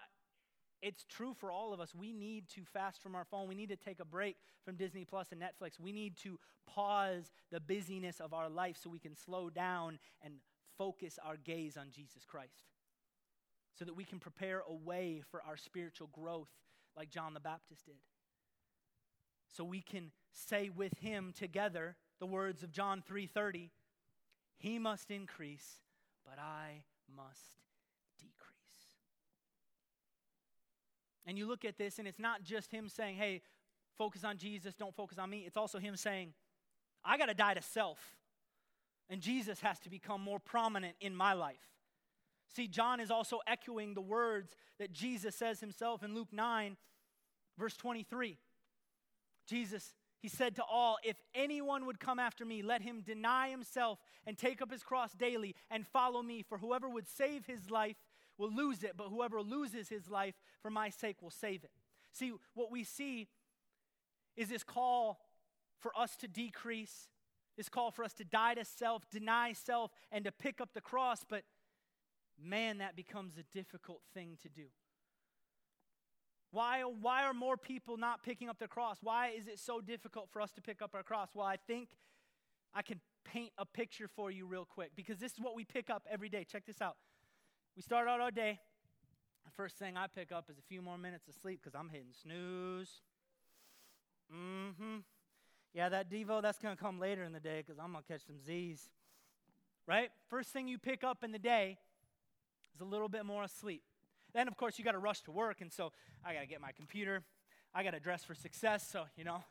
it's 0.82 1.04
true 1.04 1.34
for 1.34 1.52
all 1.52 1.72
of 1.72 1.80
us. 1.80 1.94
We 1.94 2.12
need 2.12 2.48
to 2.50 2.62
fast 2.64 3.02
from 3.02 3.14
our 3.14 3.24
phone. 3.24 3.46
We 3.46 3.54
need 3.54 3.68
to 3.68 3.76
take 3.76 4.00
a 4.00 4.04
break 4.04 4.36
from 4.64 4.76
Disney 4.76 5.04
Plus 5.04 5.28
and 5.32 5.40
Netflix. 5.40 5.78
We 5.78 5.92
need 5.92 6.16
to 6.18 6.38
pause 6.66 7.30
the 7.52 7.60
busyness 7.60 8.20
of 8.20 8.32
our 8.32 8.48
life 8.48 8.76
so 8.82 8.88
we 8.88 8.98
can 8.98 9.14
slow 9.14 9.50
down 9.50 9.98
and 10.22 10.34
focus 10.78 11.18
our 11.24 11.36
gaze 11.36 11.76
on 11.76 11.88
Jesus 11.90 12.24
Christ 12.24 12.64
so 13.80 13.86
that 13.86 13.96
we 13.96 14.04
can 14.04 14.20
prepare 14.20 14.62
a 14.68 14.74
way 14.74 15.22
for 15.30 15.42
our 15.42 15.56
spiritual 15.56 16.08
growth 16.08 16.50
like 16.98 17.08
John 17.08 17.32
the 17.32 17.40
Baptist 17.40 17.86
did. 17.86 17.94
So 19.48 19.64
we 19.64 19.80
can 19.80 20.12
say 20.32 20.68
with 20.68 20.98
him 20.98 21.32
together 21.32 21.96
the 22.18 22.26
words 22.26 22.62
of 22.62 22.72
John 22.72 23.00
3:30, 23.00 23.70
he 24.58 24.78
must 24.78 25.10
increase, 25.10 25.80
but 26.26 26.38
I 26.38 26.84
must 27.08 27.62
decrease. 28.18 28.92
And 31.24 31.38
you 31.38 31.46
look 31.46 31.64
at 31.64 31.78
this 31.78 31.98
and 31.98 32.06
it's 32.06 32.18
not 32.18 32.42
just 32.42 32.70
him 32.72 32.86
saying, 32.86 33.16
"Hey, 33.16 33.40
focus 33.96 34.24
on 34.24 34.36
Jesus, 34.36 34.74
don't 34.74 34.94
focus 34.94 35.16
on 35.16 35.30
me." 35.30 35.46
It's 35.46 35.56
also 35.56 35.78
him 35.78 35.96
saying, 35.96 36.34
"I 37.02 37.16
got 37.16 37.26
to 37.26 37.34
die 37.34 37.54
to 37.54 37.62
self." 37.62 38.18
And 39.08 39.22
Jesus 39.22 39.60
has 39.60 39.80
to 39.80 39.88
become 39.88 40.20
more 40.20 40.38
prominent 40.38 40.98
in 41.00 41.16
my 41.16 41.32
life. 41.32 41.79
See, 42.54 42.66
John 42.66 43.00
is 43.00 43.10
also 43.10 43.40
echoing 43.46 43.94
the 43.94 44.00
words 44.00 44.56
that 44.78 44.92
Jesus 44.92 45.36
says 45.36 45.60
himself 45.60 46.02
in 46.02 46.14
Luke 46.14 46.32
9, 46.32 46.76
verse 47.58 47.76
23. 47.76 48.38
Jesus, 49.46 49.94
he 50.20 50.28
said 50.28 50.56
to 50.56 50.64
all, 50.64 50.98
If 51.04 51.16
anyone 51.34 51.86
would 51.86 52.00
come 52.00 52.18
after 52.18 52.44
me, 52.44 52.62
let 52.62 52.82
him 52.82 53.02
deny 53.02 53.50
himself 53.50 53.98
and 54.26 54.36
take 54.36 54.60
up 54.60 54.70
his 54.70 54.82
cross 54.82 55.12
daily 55.12 55.54
and 55.70 55.86
follow 55.86 56.22
me. 56.22 56.42
For 56.42 56.58
whoever 56.58 56.88
would 56.88 57.08
save 57.08 57.46
his 57.46 57.70
life 57.70 57.96
will 58.36 58.52
lose 58.52 58.82
it, 58.82 58.92
but 58.96 59.08
whoever 59.08 59.40
loses 59.42 59.88
his 59.88 60.10
life 60.10 60.34
for 60.60 60.70
my 60.70 60.90
sake 60.90 61.22
will 61.22 61.30
save 61.30 61.62
it. 61.62 61.70
See, 62.12 62.32
what 62.54 62.70
we 62.72 62.82
see 62.82 63.28
is 64.36 64.48
this 64.48 64.64
call 64.64 65.20
for 65.78 65.92
us 65.96 66.16
to 66.16 66.28
decrease, 66.28 67.08
this 67.56 67.68
call 67.68 67.90
for 67.90 68.04
us 68.04 68.14
to 68.14 68.24
die 68.24 68.54
to 68.54 68.64
self, 68.64 69.08
deny 69.10 69.52
self, 69.52 69.92
and 70.10 70.24
to 70.24 70.32
pick 70.32 70.60
up 70.60 70.70
the 70.74 70.80
cross. 70.80 71.24
But 71.28 71.42
man, 72.42 72.78
that 72.78 72.96
becomes 72.96 73.34
a 73.38 73.42
difficult 73.56 74.00
thing 74.14 74.36
to 74.42 74.48
do. 74.48 74.66
Why, 76.52 76.82
why 76.82 77.24
are 77.24 77.34
more 77.34 77.56
people 77.56 77.96
not 77.96 78.24
picking 78.24 78.48
up 78.48 78.58
their 78.58 78.68
cross? 78.68 78.98
Why 79.02 79.28
is 79.28 79.46
it 79.46 79.58
so 79.58 79.80
difficult 79.80 80.28
for 80.32 80.42
us 80.42 80.50
to 80.52 80.60
pick 80.60 80.82
up 80.82 80.94
our 80.94 81.02
cross? 81.02 81.28
Well, 81.34 81.46
I 81.46 81.56
think 81.56 81.90
I 82.74 82.82
can 82.82 83.00
paint 83.24 83.52
a 83.56 83.64
picture 83.64 84.08
for 84.08 84.30
you 84.30 84.46
real 84.46 84.64
quick 84.64 84.92
because 84.96 85.18
this 85.18 85.32
is 85.32 85.40
what 85.40 85.54
we 85.54 85.64
pick 85.64 85.90
up 85.90 86.06
every 86.10 86.28
day. 86.28 86.44
Check 86.44 86.66
this 86.66 86.82
out. 86.82 86.96
We 87.76 87.82
start 87.82 88.08
out 88.08 88.20
our 88.20 88.32
day. 88.32 88.58
The 89.44 89.50
first 89.52 89.76
thing 89.76 89.96
I 89.96 90.06
pick 90.08 90.32
up 90.32 90.50
is 90.50 90.58
a 90.58 90.62
few 90.62 90.82
more 90.82 90.98
minutes 90.98 91.28
of 91.28 91.34
sleep 91.34 91.60
because 91.62 91.78
I'm 91.78 91.88
hitting 91.88 92.12
snooze. 92.20 93.02
Mm 94.34 94.74
hmm. 94.76 94.96
Yeah, 95.72 95.88
that 95.88 96.10
Devo, 96.10 96.42
that's 96.42 96.58
going 96.58 96.76
to 96.76 96.82
come 96.82 96.98
later 96.98 97.22
in 97.22 97.32
the 97.32 97.40
day 97.40 97.62
because 97.64 97.78
I'm 97.78 97.92
going 97.92 98.02
to 98.02 98.12
catch 98.12 98.26
some 98.26 98.40
Z's. 98.44 98.90
Right? 99.86 100.10
First 100.28 100.50
thing 100.50 100.66
you 100.66 100.78
pick 100.78 101.04
up 101.04 101.22
in 101.22 101.30
the 101.30 101.38
day 101.38 101.78
is 102.74 102.80
a 102.80 102.84
little 102.84 103.08
bit 103.08 103.24
more 103.24 103.44
asleep. 103.44 103.82
Then, 104.32 104.48
of 104.48 104.56
course, 104.56 104.78
you 104.78 104.84
got 104.84 104.92
to 104.92 104.98
rush 104.98 105.22
to 105.22 105.32
work, 105.32 105.60
and 105.60 105.72
so 105.72 105.92
I 106.24 106.34
got 106.34 106.40
to 106.40 106.46
get 106.46 106.60
my 106.60 106.72
computer. 106.72 107.22
I 107.74 107.82
got 107.82 107.92
to 107.92 108.00
dress 108.00 108.24
for 108.24 108.34
success, 108.34 108.88
so, 108.90 109.04
you 109.16 109.24
know, 109.24 109.42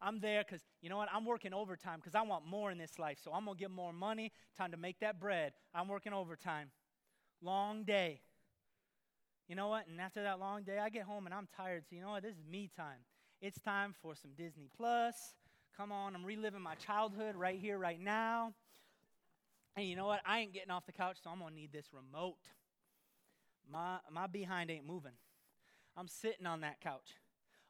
I'm 0.00 0.20
there 0.20 0.44
because, 0.46 0.60
you 0.82 0.90
know 0.90 0.96
what, 0.96 1.08
I'm 1.12 1.24
working 1.24 1.54
overtime 1.54 1.98
because 1.98 2.14
I 2.14 2.22
want 2.22 2.46
more 2.46 2.70
in 2.70 2.78
this 2.78 2.98
life. 2.98 3.18
So 3.22 3.32
I'm 3.32 3.44
going 3.44 3.56
to 3.56 3.60
get 3.60 3.70
more 3.70 3.92
money, 3.92 4.32
time 4.56 4.72
to 4.72 4.76
make 4.76 5.00
that 5.00 5.18
bread. 5.18 5.52
I'm 5.74 5.88
working 5.88 6.12
overtime. 6.12 6.70
Long 7.42 7.84
day. 7.84 8.20
You 9.48 9.56
know 9.56 9.68
what? 9.68 9.86
And 9.88 10.00
after 10.00 10.22
that 10.22 10.40
long 10.40 10.62
day, 10.62 10.78
I 10.78 10.88
get 10.88 11.04
home 11.04 11.26
and 11.26 11.34
I'm 11.34 11.48
tired. 11.56 11.84
So, 11.88 11.96
you 11.96 12.02
know 12.02 12.10
what? 12.10 12.22
This 12.22 12.34
is 12.34 12.44
me 12.50 12.70
time. 12.76 12.98
It's 13.40 13.60
time 13.60 13.94
for 14.02 14.14
some 14.14 14.32
Disney 14.36 14.68
Plus. 14.76 15.14
Come 15.76 15.90
on, 15.90 16.14
I'm 16.14 16.24
reliving 16.24 16.62
my 16.62 16.76
childhood 16.76 17.34
right 17.34 17.58
here, 17.58 17.78
right 17.78 18.00
now. 18.00 18.52
And 19.76 19.86
you 19.86 19.96
know 19.96 20.06
what? 20.06 20.20
I 20.24 20.38
ain't 20.40 20.52
getting 20.52 20.70
off 20.70 20.86
the 20.86 20.92
couch, 20.92 21.16
so 21.22 21.30
I'm 21.30 21.40
going 21.40 21.50
to 21.50 21.56
need 21.56 21.72
this 21.72 21.86
remote 21.92 22.38
my, 23.70 23.98
my 24.10 24.26
behind 24.26 24.70
ain't 24.70 24.86
moving. 24.86 25.12
I'm 25.96 26.08
sitting 26.08 26.46
on 26.46 26.60
that 26.62 26.80
couch. 26.80 27.18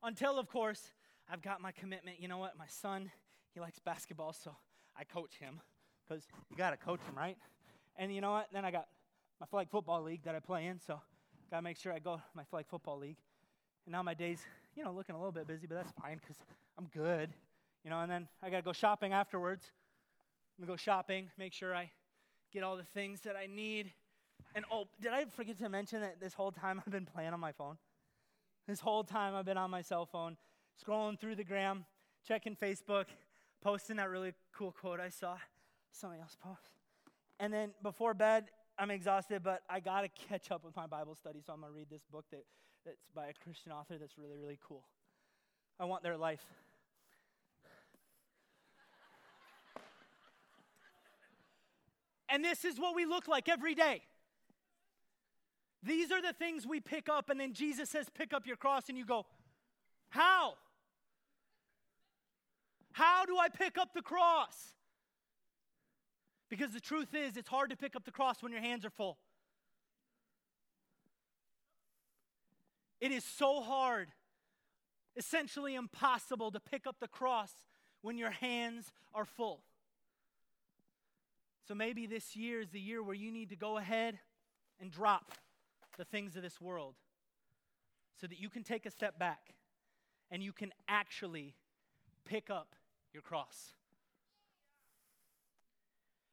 Until, 0.02 0.38
of 0.38 0.48
course, 0.48 0.90
I've 1.30 1.42
got 1.42 1.60
my 1.60 1.72
commitment. 1.72 2.20
You 2.20 2.28
know 2.28 2.38
what? 2.38 2.58
My 2.58 2.66
son, 2.66 3.10
he 3.52 3.60
likes 3.60 3.78
basketball, 3.78 4.32
so 4.32 4.54
I 4.96 5.04
coach 5.04 5.36
him 5.38 5.60
because 6.06 6.24
you 6.50 6.56
got 6.56 6.70
to 6.70 6.76
coach 6.76 7.00
him, 7.00 7.16
right? 7.16 7.36
And 7.96 8.14
you 8.14 8.20
know 8.20 8.32
what? 8.32 8.48
Then 8.52 8.64
I 8.64 8.70
got 8.70 8.86
my 9.40 9.46
flag 9.46 9.68
football 9.70 10.02
league 10.02 10.22
that 10.24 10.34
I 10.34 10.40
play 10.40 10.66
in, 10.66 10.80
so 10.80 11.00
got 11.50 11.58
to 11.58 11.62
make 11.62 11.78
sure 11.78 11.92
I 11.92 11.98
go 11.98 12.20
my 12.34 12.44
flag 12.44 12.66
football 12.68 12.98
league. 12.98 13.18
And 13.86 13.92
now 13.92 14.02
my 14.02 14.14
day's, 14.14 14.40
you 14.76 14.84
know, 14.84 14.92
looking 14.92 15.14
a 15.14 15.18
little 15.18 15.32
bit 15.32 15.46
busy, 15.46 15.66
but 15.66 15.76
that's 15.76 15.92
fine 16.00 16.18
because 16.20 16.36
I'm 16.78 16.86
good. 16.86 17.30
You 17.84 17.90
know, 17.90 18.00
and 18.00 18.10
then 18.10 18.28
I 18.42 18.50
got 18.50 18.56
to 18.56 18.62
go 18.62 18.72
shopping 18.72 19.12
afterwards. 19.12 19.64
I'm 20.58 20.64
going 20.64 20.68
to 20.68 20.72
go 20.72 20.76
shopping, 20.82 21.30
make 21.38 21.52
sure 21.52 21.74
I 21.74 21.90
get 22.52 22.62
all 22.62 22.76
the 22.76 22.86
things 22.94 23.20
that 23.22 23.36
I 23.36 23.46
need 23.46 23.92
and 24.54 24.64
oh, 24.70 24.86
did 25.00 25.12
I 25.12 25.24
forget 25.24 25.58
to 25.58 25.68
mention 25.68 26.00
that 26.00 26.20
this 26.20 26.34
whole 26.34 26.52
time 26.52 26.80
I've 26.86 26.92
been 26.92 27.06
playing 27.06 27.32
on 27.32 27.40
my 27.40 27.52
phone? 27.52 27.76
This 28.68 28.80
whole 28.80 29.04
time 29.04 29.34
I've 29.34 29.44
been 29.44 29.58
on 29.58 29.70
my 29.70 29.82
cell 29.82 30.06
phone, 30.06 30.36
scrolling 30.82 31.18
through 31.18 31.34
the 31.34 31.44
gram, 31.44 31.84
checking 32.26 32.56
Facebook, 32.56 33.06
posting 33.62 33.96
that 33.96 34.08
really 34.10 34.32
cool 34.56 34.72
quote 34.72 35.00
I 35.00 35.08
saw 35.08 35.36
somebody 35.92 36.22
else 36.22 36.36
post. 36.40 36.78
And 37.40 37.52
then 37.52 37.70
before 37.82 38.14
bed, 38.14 38.44
I'm 38.78 38.90
exhausted, 38.90 39.42
but 39.42 39.62
I 39.68 39.80
got 39.80 40.02
to 40.02 40.08
catch 40.28 40.50
up 40.50 40.64
with 40.64 40.76
my 40.76 40.86
Bible 40.86 41.14
study, 41.14 41.40
so 41.44 41.52
I'm 41.52 41.60
going 41.60 41.72
to 41.72 41.76
read 41.76 41.90
this 41.90 42.04
book 42.10 42.24
that, 42.30 42.44
that's 42.84 43.06
by 43.14 43.26
a 43.26 43.32
Christian 43.44 43.72
author 43.72 43.98
that's 43.98 44.16
really, 44.18 44.36
really 44.36 44.58
cool. 44.66 44.84
I 45.78 45.84
want 45.84 46.02
their 46.02 46.16
life. 46.16 46.44
And 52.28 52.44
this 52.44 52.64
is 52.64 52.78
what 52.78 52.96
we 52.96 53.04
look 53.04 53.28
like 53.28 53.48
every 53.48 53.74
day. 53.74 54.02
These 55.84 56.10
are 56.10 56.22
the 56.22 56.32
things 56.32 56.66
we 56.66 56.80
pick 56.80 57.08
up, 57.08 57.28
and 57.28 57.38
then 57.38 57.52
Jesus 57.52 57.90
says, 57.90 58.06
Pick 58.14 58.32
up 58.32 58.46
your 58.46 58.56
cross, 58.56 58.88
and 58.88 58.96
you 58.96 59.04
go, 59.04 59.26
How? 60.08 60.54
How 62.92 63.26
do 63.26 63.36
I 63.36 63.48
pick 63.48 63.76
up 63.76 63.92
the 63.92 64.02
cross? 64.02 64.54
Because 66.48 66.72
the 66.72 66.80
truth 66.80 67.14
is, 67.14 67.36
it's 67.36 67.48
hard 67.48 67.70
to 67.70 67.76
pick 67.76 67.96
up 67.96 68.04
the 68.04 68.12
cross 68.12 68.42
when 68.42 68.52
your 68.52 68.60
hands 68.60 68.84
are 68.84 68.90
full. 68.90 69.18
It 73.00 73.10
is 73.10 73.24
so 73.24 73.60
hard, 73.60 74.08
essentially 75.16 75.74
impossible, 75.74 76.52
to 76.52 76.60
pick 76.60 76.86
up 76.86 76.96
the 77.00 77.08
cross 77.08 77.50
when 78.00 78.16
your 78.16 78.30
hands 78.30 78.92
are 79.12 79.24
full. 79.24 79.64
So 81.66 81.74
maybe 81.74 82.06
this 82.06 82.36
year 82.36 82.60
is 82.60 82.70
the 82.70 82.80
year 82.80 83.02
where 83.02 83.14
you 83.14 83.32
need 83.32 83.50
to 83.50 83.56
go 83.56 83.76
ahead 83.76 84.20
and 84.80 84.90
drop 84.90 85.32
the 85.96 86.04
things 86.04 86.36
of 86.36 86.42
this 86.42 86.60
world 86.60 86.94
so 88.20 88.26
that 88.26 88.40
you 88.40 88.48
can 88.48 88.62
take 88.62 88.86
a 88.86 88.90
step 88.90 89.18
back 89.18 89.54
and 90.30 90.42
you 90.42 90.52
can 90.52 90.72
actually 90.88 91.54
pick 92.24 92.50
up 92.50 92.74
your 93.12 93.22
cross. 93.22 93.72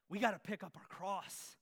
We 0.10 0.19
got 0.19 0.32
to 0.32 0.39
pick 0.39 0.63
up 0.63 0.76
our 0.76 0.97
cross. 0.97 1.56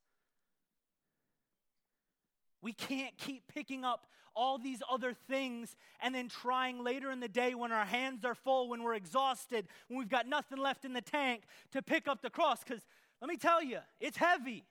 We 2.62 2.73
can't 2.73 3.17
keep 3.17 3.43
picking 3.47 3.85
up 3.85 4.07
all 4.35 4.57
these 4.57 4.81
other 4.89 5.13
things 5.13 5.75
and 6.01 6.13
then 6.13 6.29
trying 6.29 6.83
later 6.83 7.12
in 7.12 7.19
the 7.19 7.27
day 7.27 7.53
when 7.53 7.71
our 7.71 7.85
hands 7.85 8.23
are 8.25 8.35
full, 8.35 8.69
when 8.69 8.83
we're 8.83 8.95
exhausted, 8.95 9.67
when 9.88 9.99
we've 9.99 10.09
got 10.09 10.27
nothing 10.27 10.57
left 10.57 10.85
in 10.85 10.93
the 10.93 11.01
tank 11.01 11.43
to 11.71 11.81
pick 11.81 12.07
up 12.07 12.21
the 12.21 12.29
cross. 12.29 12.63
Because 12.63 12.83
let 13.21 13.29
me 13.29 13.38
tell 13.38 13.62
you, 13.62 13.79
it's 13.99 14.17
heavy, 14.17 14.65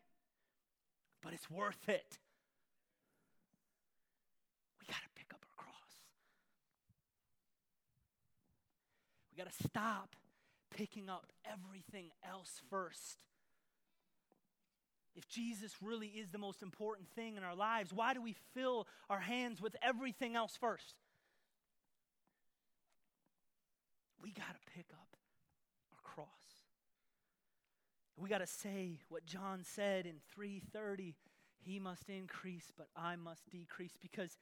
but 1.22 1.32
it's 1.32 1.50
worth 1.50 1.88
it. 1.88 2.18
We 4.80 4.86
got 4.86 5.02
to 5.02 5.10
pick 5.14 5.26
up 5.34 5.44
our 5.44 5.64
cross. 5.64 5.74
We 9.38 9.44
got 9.44 9.53
to 9.57 9.68
stop 9.68 10.16
picking 10.77 11.09
up 11.09 11.27
everything 11.44 12.11
else 12.29 12.61
first. 12.70 13.18
If 15.14 15.29
Jesus 15.29 15.77
really 15.81 16.09
is 16.09 16.33
the 16.33 16.38
most 16.38 16.61
important 16.61 17.09
thing 17.11 17.37
in 17.37 17.44
our 17.44 17.55
lives, 17.55 17.92
why 17.92 18.14
do 18.14 18.20
we 18.20 18.35
fill 18.53 18.88
our 19.09 19.20
hands 19.20 19.62
with 19.62 19.77
everything 19.81 20.35
else 20.35 20.57
first? 20.61 20.96
We 24.20 24.33
got 24.33 24.48
to 24.48 24.72
pick 24.74 24.87
up 24.92 25.16
our 25.92 26.01
cross. 26.03 26.27
We 28.16 28.29
got 28.29 28.38
to 28.38 28.46
say 28.48 28.98
what 29.09 29.24
John 29.24 29.61
said 29.62 30.05
in 30.05 30.16
330 30.35 31.14
He 31.61 31.79
must 31.79 32.09
increase, 32.09 32.72
but 32.77 32.88
I 32.96 33.14
must 33.14 33.48
decrease 33.51 33.92
because 34.03 34.37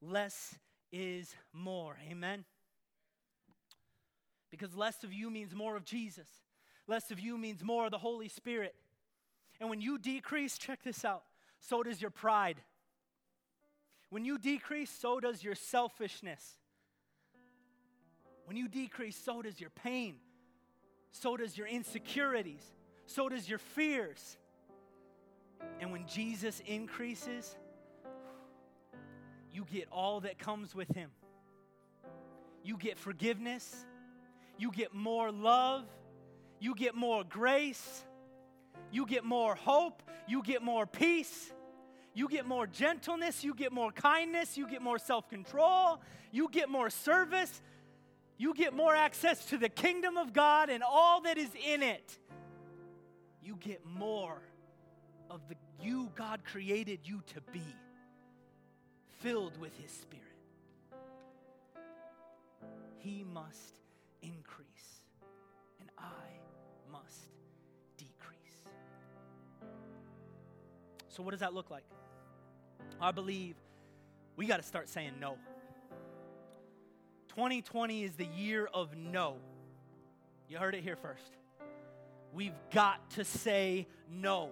less 0.00 0.56
is 0.90 1.32
more. 1.52 1.96
Amen? 2.10 2.44
Because 4.52 4.76
less 4.76 5.02
of 5.02 5.12
you 5.12 5.30
means 5.30 5.54
more 5.54 5.76
of 5.76 5.84
Jesus, 5.84 6.28
less 6.86 7.10
of 7.10 7.18
you 7.18 7.38
means 7.38 7.64
more 7.64 7.86
of 7.86 7.90
the 7.90 7.98
Holy 7.98 8.28
Spirit. 8.28 8.74
And 9.58 9.70
when 9.70 9.80
you 9.80 9.98
decrease, 9.98 10.58
check 10.58 10.84
this 10.84 11.04
out, 11.04 11.24
so 11.58 11.82
does 11.82 12.00
your 12.00 12.10
pride. 12.10 12.58
When 14.10 14.26
you 14.26 14.36
decrease, 14.36 14.90
so 14.90 15.20
does 15.20 15.42
your 15.42 15.54
selfishness. 15.54 16.58
When 18.44 18.58
you 18.58 18.68
decrease, 18.68 19.16
so 19.16 19.40
does 19.40 19.58
your 19.58 19.70
pain. 19.70 20.16
So 21.12 21.38
does 21.38 21.56
your 21.56 21.66
insecurities. 21.66 22.62
So 23.06 23.30
does 23.30 23.48
your 23.48 23.58
fears. 23.58 24.36
And 25.80 25.92
when 25.92 26.06
Jesus 26.06 26.60
increases, 26.66 27.56
you 29.50 29.64
get 29.72 29.88
all 29.90 30.20
that 30.20 30.38
comes 30.38 30.74
with 30.74 30.88
him. 30.94 31.10
You 32.62 32.76
get 32.76 32.98
forgiveness. 32.98 33.86
You 34.62 34.70
get 34.70 34.94
more 34.94 35.30
love. 35.30 35.84
You 36.60 36.74
get 36.74 36.94
more 36.94 37.24
grace 37.24 38.04
you 38.92 39.06
get 39.06 39.24
more 39.24 39.54
hope, 39.54 40.02
you 40.28 40.42
get 40.42 40.62
more 40.62 40.86
peace, 40.86 41.50
you 42.14 42.28
get 42.28 42.46
more 42.46 42.66
gentleness, 42.66 43.42
you 43.42 43.54
get 43.54 43.72
more 43.72 43.90
kindness, 43.90 44.56
you 44.56 44.68
get 44.68 44.82
more 44.82 44.98
self 44.98 45.28
control, 45.28 46.00
you 46.30 46.48
get 46.50 46.68
more 46.68 46.90
service, 46.90 47.62
you 48.36 48.54
get 48.54 48.74
more 48.74 48.94
access 48.94 49.46
to 49.46 49.56
the 49.56 49.70
kingdom 49.70 50.18
of 50.18 50.34
God 50.34 50.68
and 50.68 50.82
all 50.82 51.22
that 51.22 51.38
is 51.38 51.48
in 51.66 51.82
it. 51.82 52.18
You 53.42 53.56
get 53.56 53.84
more 53.84 54.42
of 55.30 55.40
the 55.48 55.56
you 55.80 56.12
God 56.14 56.44
created 56.44 57.00
you 57.04 57.22
to 57.34 57.40
be, 57.52 57.64
filled 59.20 59.58
with 59.58 59.76
His 59.78 59.90
Spirit. 59.90 60.26
He 62.98 63.24
must 63.24 63.81
increase, 64.22 65.02
and 65.80 65.90
I 65.98 66.90
must 66.90 67.28
decrease. 67.96 68.38
So, 71.08 71.22
what 71.22 71.32
does 71.32 71.40
that 71.40 71.54
look 71.54 71.70
like? 71.70 71.84
I 73.00 73.10
believe 73.10 73.56
we 74.36 74.46
got 74.46 74.58
to 74.58 74.62
start 74.62 74.88
saying 74.88 75.12
no. 75.20 75.36
2020 77.28 78.04
is 78.04 78.12
the 78.14 78.26
year 78.26 78.68
of 78.72 78.96
no. 78.96 79.36
You 80.48 80.58
heard 80.58 80.74
it 80.74 80.82
here 80.82 80.96
first. 80.96 81.36
We've 82.32 82.54
got 82.72 83.10
to 83.12 83.24
say 83.24 83.86
no. 84.10 84.50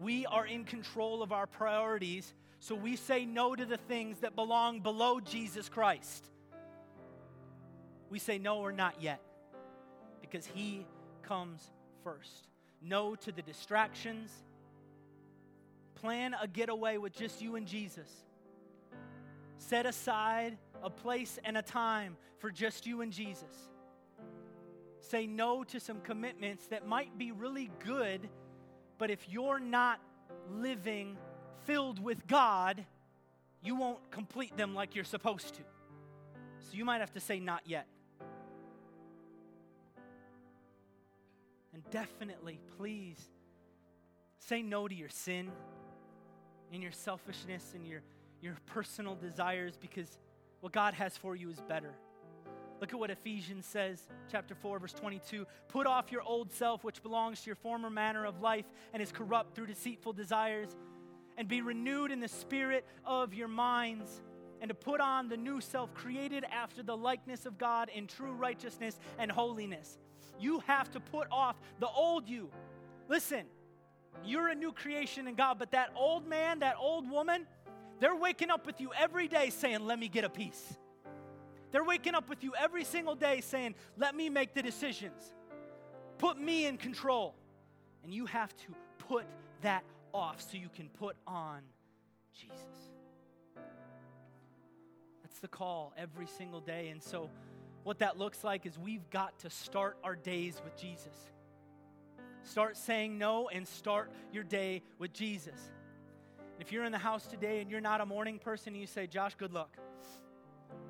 We 0.00 0.24
are 0.26 0.46
in 0.46 0.64
control 0.64 1.22
of 1.22 1.32
our 1.32 1.46
priorities, 1.46 2.32
so 2.58 2.74
we 2.74 2.96
say 2.96 3.26
no 3.26 3.54
to 3.54 3.66
the 3.66 3.76
things 3.76 4.20
that 4.20 4.34
belong 4.34 4.80
below 4.80 5.20
Jesus 5.20 5.68
Christ. 5.68 6.30
We 8.10 8.18
say 8.18 8.38
no 8.38 8.58
or 8.58 8.72
not 8.72 9.00
yet 9.00 9.20
because 10.20 10.44
He 10.46 10.86
comes 11.22 11.70
first. 12.04 12.48
No 12.82 13.14
to 13.14 13.32
the 13.32 13.42
distractions 13.42 14.30
Plan 16.00 16.34
a 16.40 16.48
getaway 16.48 16.96
with 16.96 17.12
just 17.12 17.42
you 17.42 17.56
and 17.56 17.66
Jesus. 17.66 18.08
Set 19.58 19.84
aside 19.84 20.56
a 20.82 20.88
place 20.88 21.38
and 21.44 21.58
a 21.58 21.62
time 21.62 22.16
for 22.38 22.50
just 22.50 22.86
you 22.86 23.02
and 23.02 23.12
Jesus. 23.12 23.68
Say 25.00 25.26
no 25.26 25.62
to 25.64 25.78
some 25.78 26.00
commitments 26.00 26.68
that 26.68 26.86
might 26.86 27.18
be 27.18 27.32
really 27.32 27.70
good, 27.84 28.30
but 28.96 29.10
if 29.10 29.28
you're 29.28 29.60
not 29.60 30.00
living 30.50 31.18
filled 31.66 32.02
with 32.02 32.26
God, 32.26 32.82
you 33.62 33.76
won't 33.76 34.10
complete 34.10 34.56
them 34.56 34.74
like 34.74 34.94
you're 34.94 35.04
supposed 35.04 35.54
to. 35.56 35.62
So 36.60 36.78
you 36.78 36.86
might 36.86 37.00
have 37.00 37.12
to 37.12 37.20
say, 37.20 37.40
not 37.40 37.60
yet. 37.66 37.86
And 41.80 41.90
definitely, 41.92 42.60
please, 42.76 43.18
say 44.38 44.60
no 44.60 44.86
to 44.86 44.94
your 44.94 45.08
sin 45.08 45.50
and 46.72 46.82
your 46.82 46.92
selfishness 46.92 47.72
and 47.74 47.86
your, 47.86 48.02
your 48.42 48.56
personal 48.66 49.14
desires 49.14 49.78
because 49.80 50.18
what 50.60 50.72
God 50.72 50.92
has 50.92 51.16
for 51.16 51.34
you 51.34 51.48
is 51.48 51.58
better. 51.62 51.94
Look 52.82 52.92
at 52.92 52.98
what 52.98 53.10
Ephesians 53.10 53.64
says, 53.64 54.02
chapter 54.30 54.54
4, 54.54 54.78
verse 54.78 54.92
22. 54.92 55.46
Put 55.68 55.86
off 55.86 56.12
your 56.12 56.20
old 56.20 56.52
self, 56.52 56.84
which 56.84 57.02
belongs 57.02 57.40
to 57.42 57.46
your 57.46 57.56
former 57.56 57.88
manner 57.88 58.26
of 58.26 58.42
life 58.42 58.66
and 58.92 59.02
is 59.02 59.10
corrupt 59.10 59.54
through 59.54 59.66
deceitful 59.66 60.12
desires, 60.12 60.76
and 61.38 61.48
be 61.48 61.62
renewed 61.62 62.10
in 62.10 62.20
the 62.20 62.28
spirit 62.28 62.84
of 63.06 63.32
your 63.32 63.48
minds, 63.48 64.20
and 64.60 64.68
to 64.68 64.74
put 64.74 65.00
on 65.00 65.30
the 65.30 65.36
new 65.38 65.62
self, 65.62 65.94
created 65.94 66.44
after 66.44 66.82
the 66.82 66.96
likeness 66.96 67.46
of 67.46 67.56
God 67.56 67.90
in 67.94 68.06
true 68.06 68.32
righteousness 68.32 68.98
and 69.18 69.32
holiness. 69.32 69.98
You 70.40 70.60
have 70.66 70.90
to 70.92 71.00
put 71.00 71.28
off 71.30 71.56
the 71.78 71.88
old 71.88 72.28
you. 72.28 72.50
Listen, 73.08 73.44
you're 74.24 74.48
a 74.48 74.54
new 74.54 74.72
creation 74.72 75.28
in 75.28 75.34
God, 75.34 75.58
but 75.58 75.72
that 75.72 75.90
old 75.96 76.26
man, 76.26 76.60
that 76.60 76.76
old 76.80 77.08
woman, 77.10 77.46
they're 78.00 78.16
waking 78.16 78.50
up 78.50 78.66
with 78.66 78.80
you 78.80 78.90
every 78.98 79.28
day 79.28 79.50
saying, 79.50 79.86
Let 79.86 79.98
me 79.98 80.08
get 80.08 80.24
a 80.24 80.30
piece. 80.30 80.78
They're 81.70 81.84
waking 81.84 82.14
up 82.14 82.28
with 82.28 82.42
you 82.42 82.52
every 82.58 82.84
single 82.84 83.14
day 83.14 83.40
saying, 83.40 83.74
Let 83.96 84.14
me 84.14 84.28
make 84.28 84.54
the 84.54 84.62
decisions. 84.62 85.34
Put 86.18 86.40
me 86.40 86.66
in 86.66 86.76
control. 86.76 87.34
And 88.02 88.12
you 88.12 88.26
have 88.26 88.56
to 88.56 88.74
put 88.98 89.26
that 89.60 89.84
off 90.12 90.40
so 90.40 90.56
you 90.56 90.70
can 90.74 90.88
put 90.88 91.16
on 91.26 91.60
Jesus. 92.34 92.56
That's 95.22 95.38
the 95.40 95.48
call 95.48 95.92
every 95.96 96.26
single 96.26 96.60
day. 96.60 96.88
And 96.88 97.02
so, 97.02 97.30
what 97.82 98.00
that 98.00 98.18
looks 98.18 98.44
like 98.44 98.66
is 98.66 98.78
we've 98.78 99.08
got 99.10 99.38
to 99.40 99.50
start 99.50 99.96
our 100.04 100.16
days 100.16 100.60
with 100.64 100.76
Jesus. 100.76 101.14
Start 102.42 102.76
saying 102.76 103.18
no 103.18 103.48
and 103.48 103.66
start 103.66 104.10
your 104.32 104.44
day 104.44 104.82
with 104.98 105.12
Jesus. 105.12 105.58
If 106.58 106.72
you're 106.72 106.84
in 106.84 106.92
the 106.92 106.98
house 106.98 107.26
today 107.26 107.60
and 107.60 107.70
you're 107.70 107.80
not 107.80 108.00
a 108.00 108.06
morning 108.06 108.38
person 108.38 108.74
and 108.74 108.80
you 108.80 108.86
say, 108.86 109.06
Josh, 109.06 109.34
good 109.34 109.52
luck. 109.52 109.76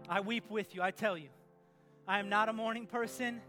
I 0.09 0.21
weep 0.21 0.51
with 0.51 0.75
you, 0.75 0.83
I 0.83 0.91
tell 0.91 1.17
you. 1.17 1.29
I 2.09 2.19
am 2.19 2.29
not 2.29 2.49
a 2.49 2.53
morning 2.53 2.87
person, 2.87 3.41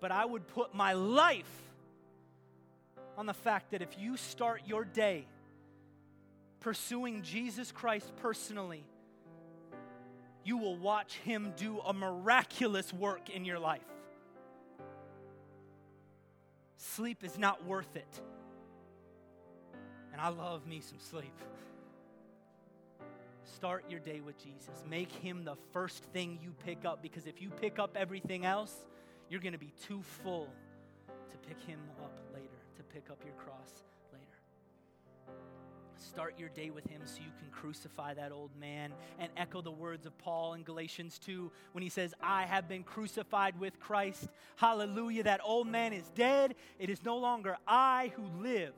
but 0.00 0.10
I 0.10 0.24
would 0.24 0.48
put 0.48 0.74
my 0.74 0.94
life 0.94 1.50
on 3.16 3.26
the 3.26 3.34
fact 3.34 3.70
that 3.70 3.82
if 3.82 3.98
you 3.98 4.16
start 4.16 4.62
your 4.66 4.84
day 4.84 5.26
pursuing 6.58 7.22
Jesus 7.22 7.70
Christ 7.70 8.10
personally, 8.16 8.84
you 10.44 10.56
will 10.56 10.76
watch 10.76 11.16
him 11.18 11.52
do 11.56 11.80
a 11.80 11.92
miraculous 11.92 12.92
work 12.92 13.30
in 13.30 13.44
your 13.44 13.58
life. 13.58 13.80
Sleep 16.76 17.22
is 17.22 17.38
not 17.38 17.64
worth 17.66 17.94
it. 17.96 18.20
And 20.12 20.20
I 20.20 20.28
love 20.28 20.66
me 20.66 20.80
some 20.80 20.98
sleep. 20.98 21.38
Start 23.44 23.84
your 23.90 24.00
day 24.00 24.20
with 24.20 24.42
Jesus. 24.42 24.84
Make 24.88 25.12
him 25.12 25.44
the 25.44 25.56
first 25.72 26.02
thing 26.12 26.38
you 26.42 26.54
pick 26.64 26.84
up 26.84 27.02
because 27.02 27.26
if 27.26 27.42
you 27.42 27.50
pick 27.50 27.78
up 27.78 27.96
everything 27.96 28.46
else, 28.46 28.74
you're 29.28 29.40
going 29.40 29.52
to 29.52 29.58
be 29.58 29.72
too 29.86 30.02
full 30.22 30.48
to 31.06 31.36
pick 31.48 31.60
him 31.66 31.80
up 32.02 32.18
later, 32.32 32.48
to 32.76 32.82
pick 32.82 33.10
up 33.10 33.18
your 33.24 33.34
cross 33.34 33.82
Start 36.00 36.34
your 36.38 36.48
day 36.48 36.70
with 36.70 36.86
Him 36.86 37.02
so 37.04 37.18
you 37.18 37.30
can 37.38 37.50
crucify 37.52 38.14
that 38.14 38.32
old 38.32 38.50
man 38.58 38.92
and 39.18 39.30
echo 39.36 39.60
the 39.60 39.70
words 39.70 40.06
of 40.06 40.16
Paul 40.16 40.54
in 40.54 40.62
Galatians 40.62 41.18
2 41.18 41.52
when 41.72 41.82
he 41.82 41.90
says, 41.90 42.14
I 42.22 42.46
have 42.46 42.68
been 42.68 42.82
crucified 42.82 43.60
with 43.60 43.78
Christ. 43.78 44.28
Hallelujah. 44.56 45.24
That 45.24 45.40
old 45.44 45.68
man 45.68 45.92
is 45.92 46.08
dead. 46.14 46.54
It 46.78 46.88
is 46.88 47.04
no 47.04 47.18
longer 47.18 47.58
I 47.66 48.12
who 48.16 48.42
live, 48.42 48.72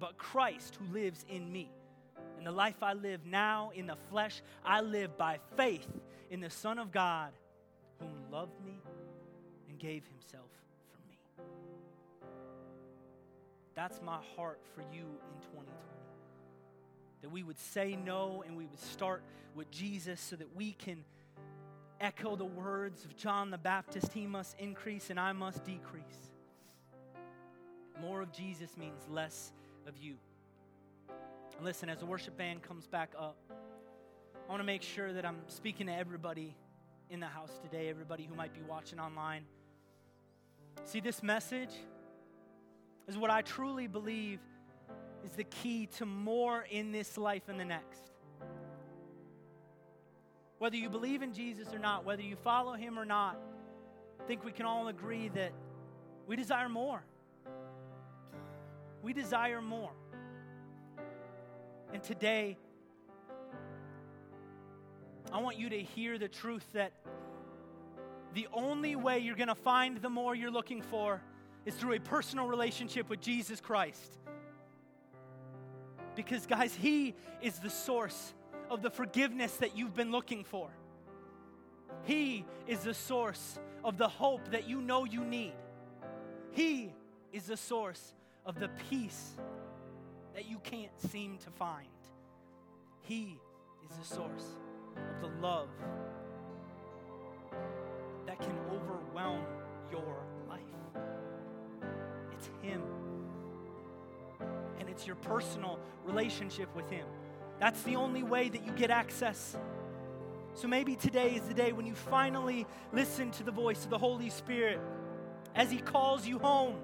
but 0.00 0.18
Christ 0.18 0.76
who 0.80 0.92
lives 0.92 1.24
in 1.28 1.50
me. 1.50 1.70
And 2.38 2.46
the 2.46 2.52
life 2.52 2.82
I 2.82 2.94
live 2.94 3.24
now 3.24 3.70
in 3.74 3.86
the 3.86 3.96
flesh, 4.10 4.42
I 4.64 4.80
live 4.80 5.16
by 5.16 5.38
faith 5.56 5.88
in 6.30 6.40
the 6.40 6.50
Son 6.50 6.78
of 6.78 6.90
God 6.90 7.30
whom 8.00 8.32
loved 8.32 8.60
me 8.64 8.80
and 9.68 9.78
gave 9.78 10.02
himself 10.06 10.50
for 10.90 10.98
me. 11.08 11.18
That's 13.76 14.00
my 14.02 14.18
heart 14.36 14.60
for 14.74 14.80
you 14.92 15.04
in 15.04 15.40
2020 15.52 15.99
that 17.22 17.30
we 17.30 17.42
would 17.42 17.58
say 17.58 17.98
no 18.04 18.42
and 18.46 18.56
we 18.56 18.66
would 18.66 18.80
start 18.80 19.22
with 19.54 19.70
Jesus 19.70 20.20
so 20.20 20.36
that 20.36 20.54
we 20.56 20.72
can 20.72 21.04
echo 22.00 22.34
the 22.34 22.44
words 22.44 23.04
of 23.04 23.16
John 23.16 23.50
the 23.50 23.58
Baptist 23.58 24.12
He 24.12 24.26
must 24.26 24.58
increase 24.58 25.10
and 25.10 25.20
I 25.20 25.32
must 25.32 25.64
decrease. 25.64 26.32
More 28.00 28.22
of 28.22 28.32
Jesus 28.32 28.76
means 28.76 29.02
less 29.08 29.52
of 29.86 29.96
you. 29.98 30.16
listen, 31.62 31.90
as 31.90 31.98
the 31.98 32.06
worship 32.06 32.38
band 32.38 32.62
comes 32.62 32.86
back 32.86 33.12
up, 33.18 33.36
I 33.50 34.50
want 34.50 34.60
to 34.60 34.64
make 34.64 34.82
sure 34.82 35.12
that 35.12 35.26
I'm 35.26 35.40
speaking 35.48 35.86
to 35.88 35.92
everybody 35.92 36.56
in 37.10 37.20
the 37.20 37.26
house 37.26 37.58
today, 37.62 37.88
everybody 37.90 38.24
who 38.24 38.34
might 38.34 38.54
be 38.54 38.62
watching 38.62 38.98
online. 38.98 39.44
See, 40.84 41.00
this 41.00 41.22
message 41.22 41.74
is 43.06 43.18
what 43.18 43.30
I 43.30 43.42
truly 43.42 43.86
believe 43.86 44.40
is 45.24 45.32
the 45.32 45.44
key 45.44 45.86
to 45.98 46.06
more 46.06 46.64
in 46.70 46.92
this 46.92 47.18
life 47.18 47.48
and 47.48 47.58
the 47.58 47.64
next. 47.64 48.10
Whether 50.58 50.76
you 50.76 50.90
believe 50.90 51.22
in 51.22 51.32
Jesus 51.32 51.72
or 51.72 51.78
not, 51.78 52.04
whether 52.04 52.22
you 52.22 52.36
follow 52.36 52.74
him 52.74 52.98
or 52.98 53.04
not, 53.04 53.38
I 54.20 54.26
think 54.26 54.44
we 54.44 54.52
can 54.52 54.66
all 54.66 54.88
agree 54.88 55.28
that 55.30 55.52
we 56.26 56.36
desire 56.36 56.68
more. 56.68 57.02
We 59.02 59.12
desire 59.12 59.62
more. 59.62 59.92
And 61.92 62.02
today, 62.02 62.58
I 65.32 65.40
want 65.40 65.58
you 65.58 65.70
to 65.70 65.80
hear 65.80 66.18
the 66.18 66.28
truth 66.28 66.66
that 66.72 66.92
the 68.34 68.46
only 68.52 68.96
way 68.96 69.18
you're 69.18 69.36
going 69.36 69.48
to 69.48 69.54
find 69.54 69.96
the 69.98 70.10
more 70.10 70.34
you're 70.34 70.50
looking 70.50 70.82
for 70.82 71.20
is 71.64 71.74
through 71.74 71.94
a 71.94 72.00
personal 72.00 72.46
relationship 72.46 73.08
with 73.08 73.20
Jesus 73.20 73.60
Christ. 73.60 74.18
Because, 76.22 76.44
guys, 76.44 76.74
He 76.74 77.14
is 77.40 77.58
the 77.60 77.70
source 77.70 78.34
of 78.68 78.82
the 78.82 78.90
forgiveness 78.90 79.56
that 79.56 79.74
you've 79.74 79.94
been 79.94 80.10
looking 80.10 80.44
for. 80.44 80.68
He 82.02 82.44
is 82.66 82.80
the 82.80 82.92
source 82.92 83.58
of 83.82 83.96
the 83.96 84.06
hope 84.06 84.50
that 84.50 84.68
you 84.68 84.82
know 84.82 85.06
you 85.06 85.24
need. 85.24 85.54
He 86.52 86.92
is 87.32 87.44
the 87.44 87.56
source 87.56 88.12
of 88.44 88.60
the 88.60 88.68
peace 88.90 89.30
that 90.34 90.46
you 90.46 90.58
can't 90.58 90.92
seem 91.10 91.38
to 91.38 91.50
find. 91.52 91.88
He 93.00 93.38
is 93.88 93.96
the 93.96 94.14
source 94.14 94.58
of 95.14 95.22
the 95.22 95.40
love 95.40 95.70
that 98.26 98.38
can 98.38 98.58
overwhelm 98.70 99.46
your 99.90 100.22
life. 100.50 100.60
It's 102.30 102.50
Him 102.60 102.82
it's 104.88 105.06
your 105.06 105.16
personal 105.16 105.78
relationship 106.04 106.74
with 106.74 106.88
Him. 106.90 107.06
That's 107.58 107.82
the 107.82 107.96
only 107.96 108.22
way 108.22 108.48
that 108.48 108.64
you 108.64 108.72
get 108.72 108.90
access. 108.90 109.56
So 110.54 110.66
maybe 110.66 110.96
today 110.96 111.34
is 111.34 111.42
the 111.42 111.54
day 111.54 111.72
when 111.72 111.86
you 111.86 111.94
finally 111.94 112.66
listen 112.92 113.30
to 113.32 113.42
the 113.42 113.52
voice 113.52 113.84
of 113.84 113.90
the 113.90 113.98
Holy 113.98 114.30
Spirit 114.30 114.80
as 115.54 115.70
He 115.70 115.78
calls 115.78 116.26
you 116.26 116.38
home. 116.38 116.76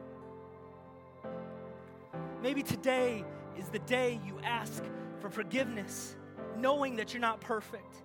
Maybe 2.42 2.62
today 2.62 3.24
is 3.58 3.68
the 3.68 3.78
day 3.80 4.20
you 4.26 4.38
ask 4.44 4.82
for 5.20 5.30
forgiveness, 5.30 6.14
knowing 6.56 6.96
that 6.96 7.12
you're 7.12 7.20
not 7.20 7.40
perfect. 7.40 8.02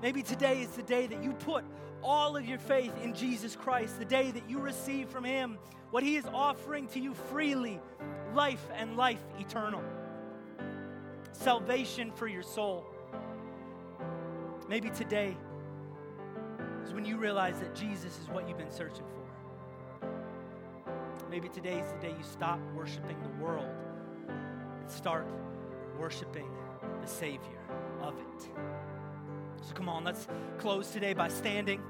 Maybe 0.00 0.22
today 0.22 0.62
is 0.62 0.68
the 0.70 0.82
day 0.82 1.06
that 1.06 1.22
you 1.22 1.32
put 1.32 1.64
all 2.02 2.36
of 2.36 2.46
your 2.46 2.58
faith 2.58 2.92
in 3.02 3.14
Jesus 3.14 3.56
Christ, 3.56 3.98
the 3.98 4.04
day 4.04 4.30
that 4.30 4.48
you 4.48 4.60
receive 4.60 5.08
from 5.08 5.24
Him 5.24 5.58
what 5.90 6.02
He 6.02 6.16
is 6.16 6.26
offering 6.32 6.86
to 6.88 7.00
you 7.00 7.14
freely 7.14 7.80
life 8.36 8.68
and 8.76 8.98
life 8.98 9.22
eternal, 9.40 9.82
salvation 11.32 12.12
for 12.12 12.28
your 12.28 12.42
soul. 12.42 12.84
Maybe 14.68 14.90
today 14.90 15.34
is 16.84 16.92
when 16.92 17.06
you 17.06 17.16
realize 17.16 17.58
that 17.60 17.74
Jesus 17.74 18.18
is 18.18 18.28
what 18.28 18.46
you've 18.46 18.58
been 18.58 18.70
searching 18.70 19.04
for. 19.06 20.08
Maybe 21.30 21.48
today 21.48 21.78
is 21.78 21.90
the 21.92 21.98
day 21.98 22.10
you 22.10 22.24
stop 22.30 22.60
worshiping 22.76 23.16
the 23.22 23.42
world 23.42 23.74
and 24.28 24.90
start 24.90 25.26
worshiping 25.98 26.48
the 27.00 27.08
Savior 27.08 27.40
of 28.02 28.18
it. 28.18 28.48
So 29.62 29.72
come 29.72 29.88
on, 29.88 30.04
let's 30.04 30.28
close 30.58 30.90
today 30.90 31.14
by 31.14 31.28
standing 31.28 31.80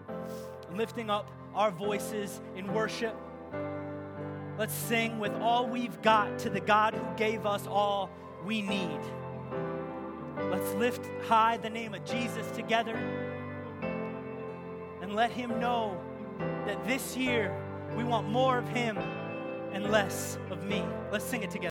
and 0.68 0.78
lifting 0.78 1.10
up 1.10 1.28
our 1.56 1.72
voices 1.72 2.40
in 2.54 2.72
worship. 2.72 3.16
Let's 4.58 4.72
sing 4.72 5.18
with 5.18 5.34
all 5.34 5.66
we've 5.66 6.00
got 6.00 6.38
to 6.38 6.48
the 6.48 6.60
God 6.60 6.94
who 6.94 7.04
gave 7.16 7.44
us 7.44 7.66
all 7.66 8.10
we 8.42 8.62
need. 8.62 9.00
Let's 10.50 10.72
lift 10.74 11.06
high 11.24 11.58
the 11.58 11.68
name 11.68 11.92
of 11.92 12.02
Jesus 12.06 12.50
together 12.52 12.96
and 15.02 15.14
let 15.14 15.30
Him 15.30 15.60
know 15.60 16.00
that 16.64 16.82
this 16.86 17.18
year 17.18 17.54
we 17.98 18.04
want 18.04 18.30
more 18.30 18.56
of 18.56 18.66
Him 18.68 18.96
and 19.72 19.90
less 19.90 20.38
of 20.50 20.64
me. 20.64 20.82
Let's 21.12 21.26
sing 21.26 21.42
it 21.42 21.50
together. 21.50 21.64